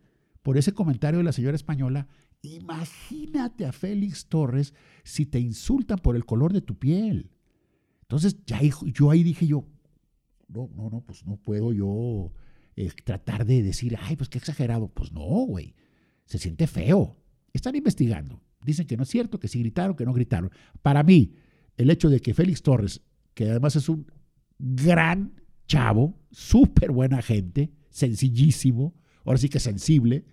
[0.41, 2.07] por ese comentario de la señora española,
[2.41, 7.32] imagínate a Félix Torres si te insultan por el color de tu piel.
[8.03, 9.67] Entonces ya yo ahí dije yo,
[10.47, 12.32] no, no, no, pues no puedo yo
[12.76, 14.88] eh, tratar de decir, ay, pues qué exagerado.
[14.88, 15.76] Pues no, güey
[16.32, 17.17] se siente feo.
[17.51, 18.41] Están investigando.
[18.63, 20.49] Dicen que no es cierto, que sí gritaron, que no gritaron.
[20.82, 21.34] Para mí,
[21.76, 23.01] el hecho de que Félix Torres,
[23.34, 24.09] que además es un
[24.57, 30.25] gran chavo, súper buena gente, sencillísimo, ahora sí que sensible,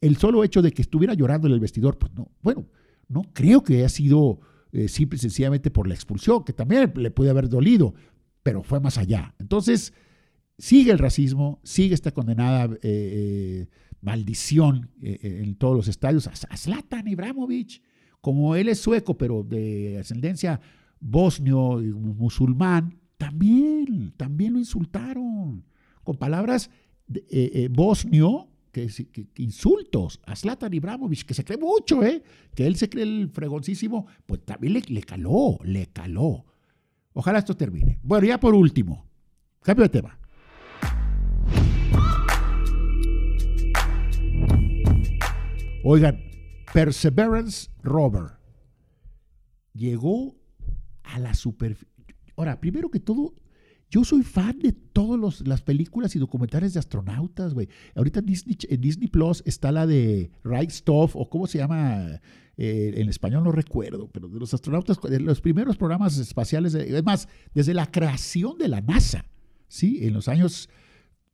[0.00, 2.68] el solo hecho de que estuviera llorando en el vestidor, pues no, bueno,
[3.08, 4.40] no creo que haya sido
[4.72, 7.94] eh, simple y sencillamente por la expulsión, que también le puede haber dolido,
[8.42, 9.34] pero fue más allá.
[9.38, 9.92] Entonces,
[10.58, 13.68] sigue el racismo, sigue esta condenada eh, eh,
[14.00, 16.26] maldición eh, en todos los estadios.
[16.26, 17.82] A Zlatan Ibrahimovic,
[18.20, 20.60] como él es sueco, pero de ascendencia
[21.00, 25.64] bosnio musulmán, también, también lo insultaron.
[26.06, 26.70] Con palabras
[27.12, 28.88] eh, bosnio, que,
[29.38, 32.22] insultos a Zlatan Ibrahimovic, que se cree mucho, ¿eh?
[32.54, 36.44] que él se cree el fregoncísimo, pues también le, le caló, le caló.
[37.12, 37.98] Ojalá esto termine.
[38.04, 39.04] Bueno, ya por último,
[39.62, 40.16] cambio de tema.
[45.82, 46.20] Oigan,
[46.72, 48.36] Perseverance Rover
[49.72, 50.36] llegó
[51.02, 51.92] a la superficie.
[52.36, 53.34] Ahora, primero que todo,
[53.90, 57.68] yo soy fan de todas las películas y documentales de astronautas, güey.
[57.94, 62.20] Ahorita en Disney, en Plus está la de Right Stuff, o cómo se llama,
[62.56, 66.96] eh, en español no recuerdo, pero de los astronautas, de los primeros programas espaciales, de,
[66.96, 69.24] es más, desde la creación de la NASA,
[69.68, 70.00] ¿sí?
[70.02, 70.68] En los años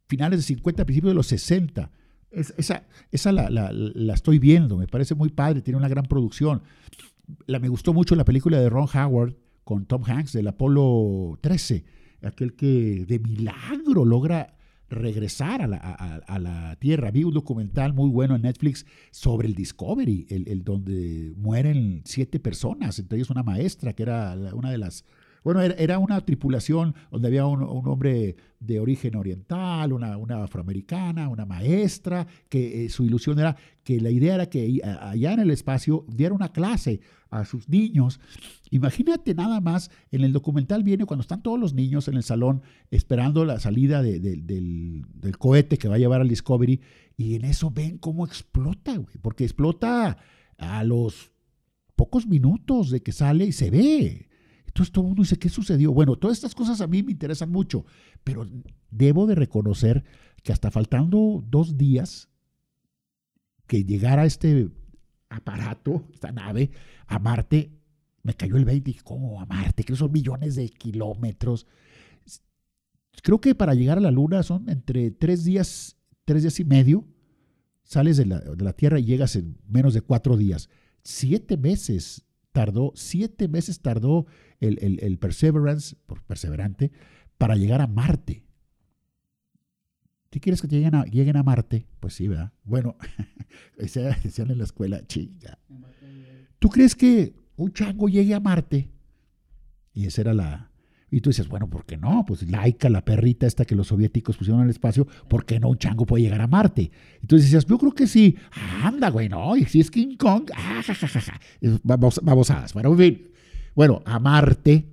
[0.07, 1.91] finales de 50, principios de los 60
[2.33, 6.63] esa esa la, estoy viendo, me parece muy padre, tiene una gran producción.
[7.47, 11.85] La, me gustó mucho la película de Ron Howard con Tom Hanks del Apolo 13,
[12.25, 14.55] aquel que de milagro logra
[14.89, 17.11] regresar a la, a, la, Tierra.
[17.11, 22.39] Vi un documental muy bueno en Netflix sobre el Discovery, el, el, donde mueren siete
[22.39, 25.05] personas, entre ellos una maestra que era una de las
[25.45, 32.27] bueno, era, una tripulación donde había un, hombre de origen oriental, una, afroamericana, una maestra,
[32.49, 36.33] que eh, su ilusión era que la idea era que allá en el espacio diera
[36.33, 37.01] una clase
[37.33, 38.21] a sus niños.
[38.71, 42.63] Imagínate nada más, en el documental viene cuando están todos los niños en el salón
[42.91, 46.81] esperando la salida del, del, cohete que va a llevar al Discovery
[47.17, 50.19] y en eso ven cómo explota, güey, porque explota
[50.59, 51.33] a los
[51.97, 54.29] pocos minutos de que sale y se ve.
[54.67, 55.93] Entonces todo el mundo dice, ¿qué sucedió?
[55.93, 57.87] Bueno, todas estas cosas a mí me interesan mucho,
[58.25, 58.47] pero
[58.91, 60.05] debo de reconocer
[60.43, 62.29] que hasta faltando dos días
[63.67, 64.69] que llegara este
[65.37, 66.71] aparato, esta nave,
[67.07, 67.73] a Marte,
[68.23, 69.85] me cayó el 20 y dije, ¿cómo a Marte?
[69.85, 71.67] Que son millones de kilómetros.
[73.23, 77.05] Creo que para llegar a la Luna son entre tres días, tres días y medio.
[77.83, 80.71] Sales de la, de la Tierra y llegas en menos de cuatro días.
[81.03, 84.27] Siete meses tardó, siete meses tardó
[84.61, 86.93] el, el, Perseverance, por perseverante,
[87.39, 88.45] para llegar a Marte.
[90.33, 91.85] ¿Qué quieres que lleguen a, lleguen a Marte?
[92.01, 92.53] Pues sí, ¿verdad?
[92.65, 92.97] Bueno,
[93.77, 95.59] decían en la escuela, chinga.
[96.59, 98.89] ¿Tú crees que un chango llegue a Marte?
[99.93, 100.71] Y esa era la...
[101.11, 102.25] Y tú dices, bueno, ¿por qué no?
[102.27, 105.77] Pues Laika, la perrita esta que los soviéticos pusieron el espacio, ¿por qué no un
[105.77, 106.91] chango puede llegar a Marte?
[107.21, 108.35] Entonces decías, yo creo que sí.
[108.83, 111.41] anda, güey, no, y si es King Kong, ah, ja,
[111.83, 112.73] Vamos, babosadas.
[112.73, 113.29] Bueno, en fin.
[113.75, 114.87] Bueno, a Marte.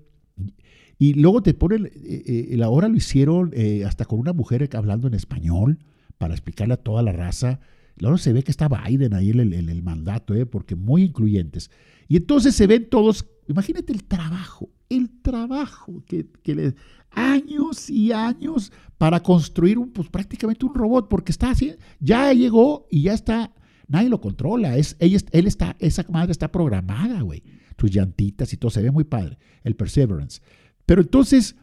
[1.01, 5.07] Y luego te ponen, eh, eh, ahora lo hicieron eh, hasta con una mujer hablando
[5.07, 5.79] en español
[6.17, 7.61] para explicarle a toda la raza.
[7.95, 11.71] Luego se ve que está Biden ahí en el, mandato, porque muy incluyentes.
[12.09, 16.75] Y entonces se ven todos, imagínate el trabajo, el trabajo que, que le
[17.11, 22.87] años y años para construir un, pues prácticamente un robot, porque está así, ya llegó
[22.91, 23.53] y ya está,
[23.87, 27.41] nadie lo controla, es, ella, él está, esa madre está programada, güey
[27.79, 30.41] tus llantitas y todo, se ve muy padre, el Perseverance.
[30.89, 31.55] Pero entonces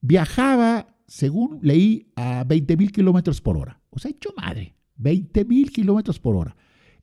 [0.00, 3.80] viajaba, según leí, a 20 mil kilómetros por hora.
[3.90, 6.56] O sea, hecho madre, 20 mil kilómetros por hora.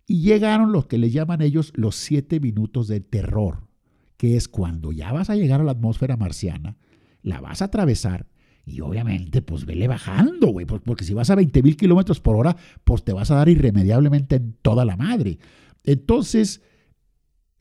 [0.05, 3.69] Y llegaron los que le llaman ellos los siete minutos de terror,
[4.17, 6.75] que es cuando ya vas a llegar a la atmósfera marciana,
[7.21, 8.27] la vas a atravesar
[8.65, 12.57] y obviamente, pues vele bajando, güey, porque si vas a 20 mil kilómetros por hora,
[12.83, 15.39] pues te vas a dar irremediablemente en toda la madre.
[15.85, 16.61] Entonces,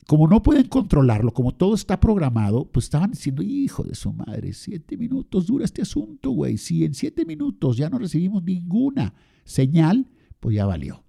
[0.07, 4.53] como no pueden controlarlo, como todo está programado, pues estaban diciendo, hijo de su madre,
[4.53, 6.57] siete minutos dura este asunto, güey.
[6.57, 10.07] Si en siete minutos ya no recibimos ninguna señal,
[10.39, 11.03] pues ya valió.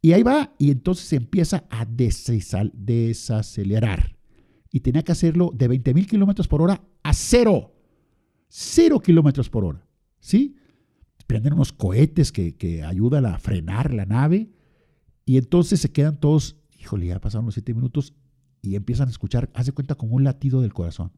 [0.00, 4.16] Y ahí va, y entonces se empieza a desacelerar.
[4.72, 7.72] Y tenía que hacerlo de 20 mil kilómetros por hora a cero.
[8.48, 9.86] Cero kilómetros por hora.
[10.18, 10.56] ¿Sí?
[11.28, 14.50] Prenden unos cohetes que, que ayudan a frenar la nave.
[15.24, 18.14] Y entonces se quedan todos híjole, ya pasaron los siete minutos
[18.60, 21.12] y empiezan a escuchar, hace cuenta como un latido del corazón.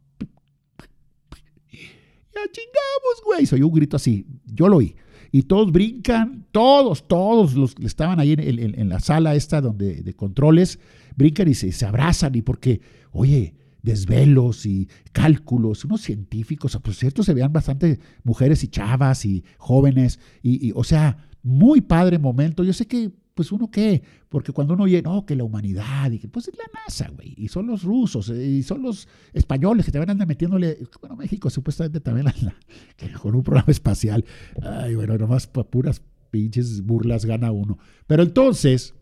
[1.71, 3.47] Ya chingamos, güey.
[3.47, 4.27] Soy un grito así.
[4.47, 4.97] Yo lo oí.
[5.31, 10.15] Y todos brincan, todos, todos los que estaban ahí en, la sala esta donde, de
[10.15, 10.79] controles,
[11.17, 12.35] brincan y se, abrazan.
[12.35, 18.69] Y porque, oye, desvelos y cálculos, unos científicos, por cierto, se vean bastante mujeres y
[18.69, 20.21] chavas y jóvenes.
[20.43, 22.65] y o sea, muy padre momento.
[22.65, 26.19] Yo sé que pues uno qué, porque cuando uno oye, no, que la humanidad, y
[26.19, 29.85] que, pues es la NASA, güey, y son los rusos, eh, y son los españoles
[29.85, 32.27] que te van a andar metiéndole, bueno, México supuestamente también,
[32.97, 34.25] que con un programa espacial,
[34.63, 37.79] ay, bueno, nomás para puras pinches burlas gana uno.
[38.07, 38.95] Pero entonces,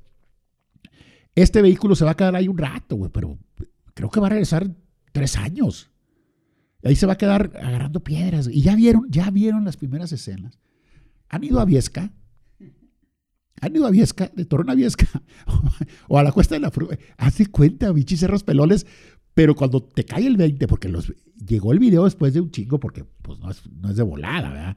[1.34, 3.38] este vehículo se va a quedar ahí un rato, güey, pero
[3.94, 4.70] creo que va a regresar
[5.12, 5.90] tres años.
[6.84, 8.48] Ahí se va a quedar agarrando piedras.
[8.52, 10.58] Y ya vieron, ya vieron las primeras escenas.
[11.28, 12.12] Han ido a Viesca,
[13.62, 14.46] han ido a Viesca, de
[16.08, 16.98] o a la Cuesta de la Fruta.
[17.16, 18.86] Hace cuenta, bichis cerros pelones,
[19.34, 21.12] pero cuando te cae el 20, porque los,
[21.46, 24.50] llegó el video después de un chingo, porque pues no es, no es de volada,
[24.50, 24.76] ¿verdad?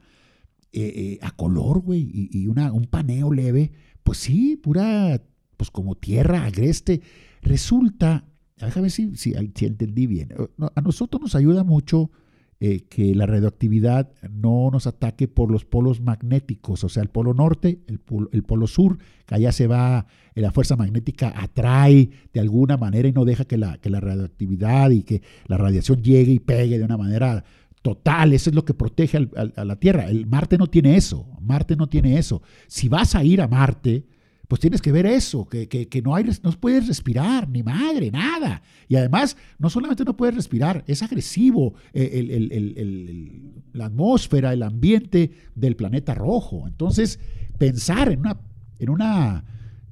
[0.72, 3.72] Eh, eh, a color, güey, y, una, un paneo leve,
[4.04, 5.20] pues sí, pura,
[5.56, 7.00] pues como tierra agreste.
[7.42, 8.24] Resulta,
[8.56, 10.28] déjame ver si, si, si entendí bien,
[10.76, 12.12] a nosotros nos ayuda mucho
[12.58, 17.34] eh, que la radioactividad no nos ataque por los polos magnéticos, o sea, el polo
[17.34, 18.96] norte, el polo, sur,
[19.26, 23.44] que allá se va, eh, la fuerza magnética atrae de alguna manera y no deja
[23.44, 27.44] que la, que la radioactividad y que la radiación llegue y pegue de una manera
[27.82, 30.08] total, eso es lo que protege a la Tierra.
[30.08, 32.40] El Marte no tiene eso, Marte no tiene eso.
[32.68, 34.06] Si vas a ir a Marte,
[34.48, 38.62] pues tienes que ver eso, que, no, hay, no puedes respirar, ni madre, nada.
[38.88, 43.42] Y además, no solamente no puedes respirar, es agresivo eh,
[43.72, 46.66] la atmósfera, el ambiente del planeta rojo.
[46.68, 47.18] Entonces,
[47.58, 48.40] pensar en una,
[48.78, 49.44] en una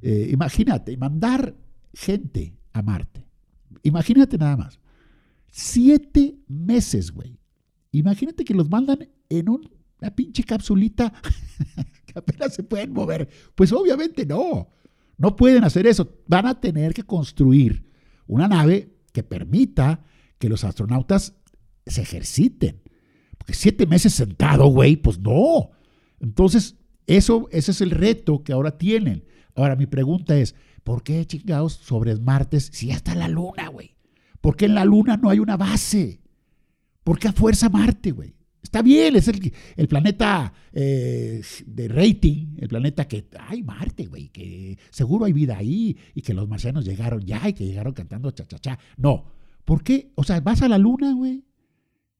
[0.06, 1.56] eh, imagínate, mandar
[1.94, 3.26] gente a Marte.
[3.84, 4.78] Imagínate nada más.
[5.50, 7.38] Siete meses, güey.
[7.90, 11.10] Imagínate que los mandan en una pinche capsulita
[12.20, 13.28] apenas se pueden mover.
[13.54, 14.70] Pues obviamente no,
[15.16, 16.20] no pueden hacer eso.
[16.26, 17.90] Van a tener que construir
[18.26, 20.04] una nave que permita
[20.38, 21.34] que los astronautas
[21.86, 22.82] se ejerciten.
[23.38, 25.70] Porque siete meses sentado, güey, pues no.
[26.20, 29.24] Entonces, eso, ese es el reto que ahora tienen.
[29.54, 33.94] Ahora, mi pregunta es, ¿por qué chingados sobre martes si ya está la luna, güey?
[34.44, 36.20] ¿Por qué en la Luna no hay una base?
[37.02, 38.36] ¿Por qué a fuerza Marte, güey?
[38.64, 44.78] Está bien, es el, planeta eh, de rating, el planeta que, ay, Marte, güey, que
[44.90, 48.46] seguro hay vida ahí y que los marcianos llegaron ya y que llegaron cantando cha,
[48.46, 48.78] cha, cha.
[48.96, 49.26] No,
[49.66, 50.12] ¿por qué?
[50.14, 51.44] O sea, vas a la luna, güey,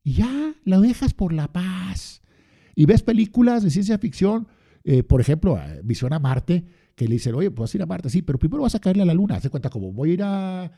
[0.04, 2.20] y ya la dejas por la paz.
[2.76, 4.46] Y ves películas de ciencia ficción,
[4.84, 8.20] eh, por ejemplo, Visión a Marte, que le dicen, oye, puedes ir a Marte, sí,
[8.20, 9.36] pero primero vas a caerle a la luna.
[9.36, 10.70] Hace cuenta como voy a ir a,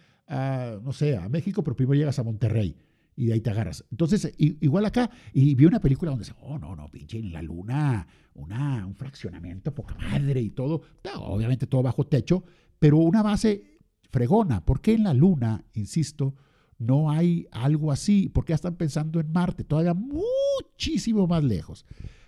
[0.83, 2.77] no sé, a México, pero primero llegas a Monterrey
[3.17, 3.85] y de ahí te agarras.
[3.91, 7.43] Entonces, igual acá, y vi una película donde dice, oh, no, no, pinche, en la
[7.43, 10.83] luna, una, un fraccionamiento poca madre y todo,
[11.19, 12.45] obviamente todo bajo techo,
[12.79, 14.65] pero una base fregona.
[14.65, 16.35] ¿Por qué en la luna, insisto,
[16.79, 18.29] no hay algo así?
[18.29, 19.65] ¿Por qué están pensando en Marte?
[19.65, 21.87] Todavía muchísimo más lejos.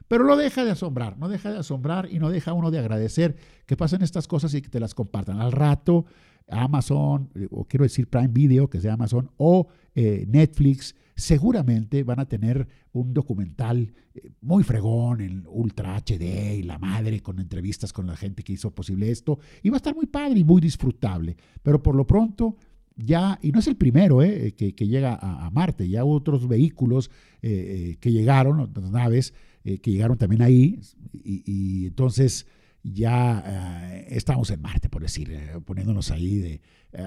[0.09, 3.36] Pero lo deja de asombrar, no deja de asombrar y no deja uno de agradecer
[3.66, 5.39] que pasen estas cosas y que te las compartan.
[5.39, 6.07] Al rato,
[6.51, 12.28] Amazon, o quiero decir Prime Video, que de Amazon, o eh, Netflix, seguramente van a
[12.28, 18.07] tener un documental eh, muy fregón en Ultra HD y la madre, con entrevistas con
[18.07, 21.36] la gente que hizo posible esto, y va a estar muy padre y muy disfrutable.
[21.62, 22.57] Pero por lo pronto,
[22.96, 27.99] ya, y no es el primero eh, que, llega a, Marte, ya otros vehículos que
[28.03, 29.32] llegaron, otras naves
[29.62, 30.80] que llegaron también ahí,
[31.12, 32.46] y, entonces
[32.83, 36.61] ya estamos en Marte, por decir, poniéndonos ahí de,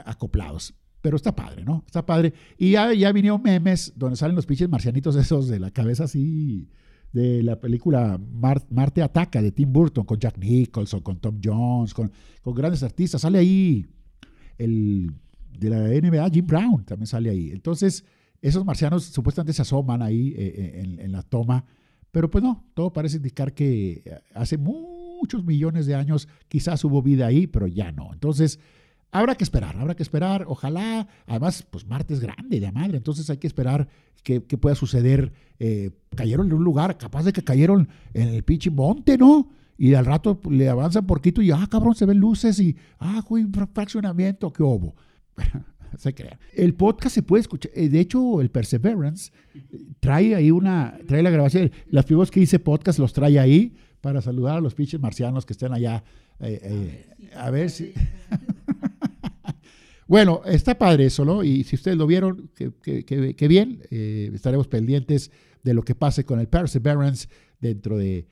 [0.05, 0.73] acoplados.
[1.01, 1.83] Pero está padre, ¿no?
[1.87, 2.33] Está padre.
[2.57, 6.69] Y ya, ya vinieron memes donde salen los pinches marcianitos esos de la cabeza así
[7.11, 8.19] de la película
[8.69, 12.11] Marte Ataca de Tim Burton con Jack Nicholson, con Tom Jones, con,
[12.41, 13.21] con, grandes artistas.
[13.21, 13.85] Sale ahí
[14.57, 15.11] el
[15.57, 17.51] de la NBA, Jim Brown, también sale ahí.
[17.51, 18.05] Entonces,
[18.41, 21.65] esos marcianos supuestamente se asoman ahí eh, eh, en, en, la toma,
[22.11, 24.03] pero pues no, todo parece indicar que
[24.33, 24.57] hace
[25.21, 28.11] muchos millones de años quizás hubo vida ahí, pero ya no.
[28.11, 28.59] Entonces,
[29.13, 33.29] Habrá que esperar, habrá que esperar, ojalá, además, pues Marte es grande de madre, entonces
[33.29, 33.89] hay que esperar
[34.23, 35.33] que, pueda suceder.
[35.59, 39.49] Eh, cayeron en un lugar, capaz de que cayeron en el pinche monte, ¿no?
[39.77, 43.21] Y al rato le avanzan por Quito y, ah, cabrón, se ven luces y, ah,
[43.27, 44.95] un fraccionamiento, qué obo.
[45.97, 46.39] se crea.
[46.53, 49.31] El podcast se puede escuchar, eh, de hecho, el Perseverance
[49.99, 54.21] trae ahí una, trae la grabación, los primeros que hice podcast los trae ahí para
[54.21, 56.03] saludar a los pinches marcianos que estén allá.
[56.39, 57.93] Eh, a ver si...
[60.11, 61.41] Bueno, está padre eso, ¿no?
[61.41, 63.81] Y si ustedes lo vieron, qué bien.
[63.91, 65.31] Eh, estaremos pendientes
[65.63, 67.29] de lo que pase con el Perseverance
[67.61, 68.27] dentro de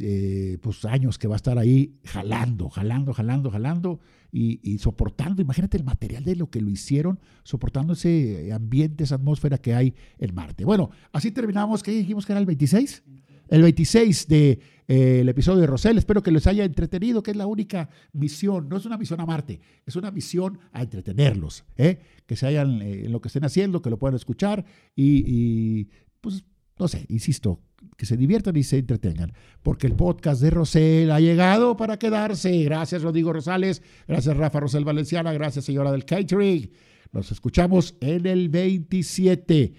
[0.00, 4.00] eh, pues, años que va a estar ahí jalando, jalando, jalando, jalando
[4.32, 5.42] y, soportando.
[5.42, 9.94] Imagínate el material de lo que lo hicieron, soportando ese ambiente, esa atmósfera que hay
[10.18, 10.64] en Marte.
[10.64, 11.82] Bueno, así terminamos.
[11.82, 13.02] ¿Qué dijimos que era el 26?
[13.48, 14.60] El 26 de
[14.90, 15.98] el episodio de Rosel.
[15.98, 18.68] Espero que les haya entretenido, que es la única misión.
[18.68, 21.64] No es una misión a Marte, es una misión a entretenerlos.
[21.76, 22.00] ¿eh?
[22.26, 24.64] Que se hayan eh, en lo que estén haciendo, que lo puedan escuchar
[24.96, 25.84] y,
[26.20, 26.44] pues,
[26.76, 27.60] no sé, insisto,
[27.96, 29.32] que se diviertan y se entretengan.
[29.62, 32.64] Porque el podcast de Rosel ha llegado para quedarse.
[32.64, 33.82] Gracias, Rodrigo Rosales.
[34.08, 35.32] Gracias, Rafa Rosel Valenciana.
[35.32, 36.70] Gracias, señora del catering.
[37.12, 39.74] Nos escuchamos en el 27.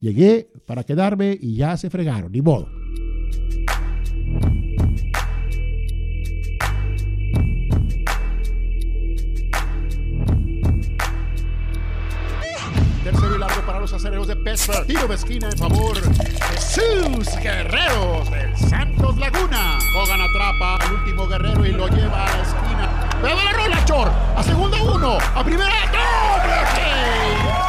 [0.00, 2.83] Llegué para quedarme y ya se fregaron, ni modo.
[13.84, 14.86] Los acereros de Pittsburgh.
[14.86, 19.78] Tiro de esquina en favor de sus guerreros del Santos Laguna.
[19.94, 23.10] Hogan atrapa al último guerrero y lo lleva a la esquina.
[23.20, 24.10] Pero la rola, Chor.
[24.36, 25.18] A segunda uno.
[25.34, 25.70] A primera.
[25.92, 27.63] ¡No!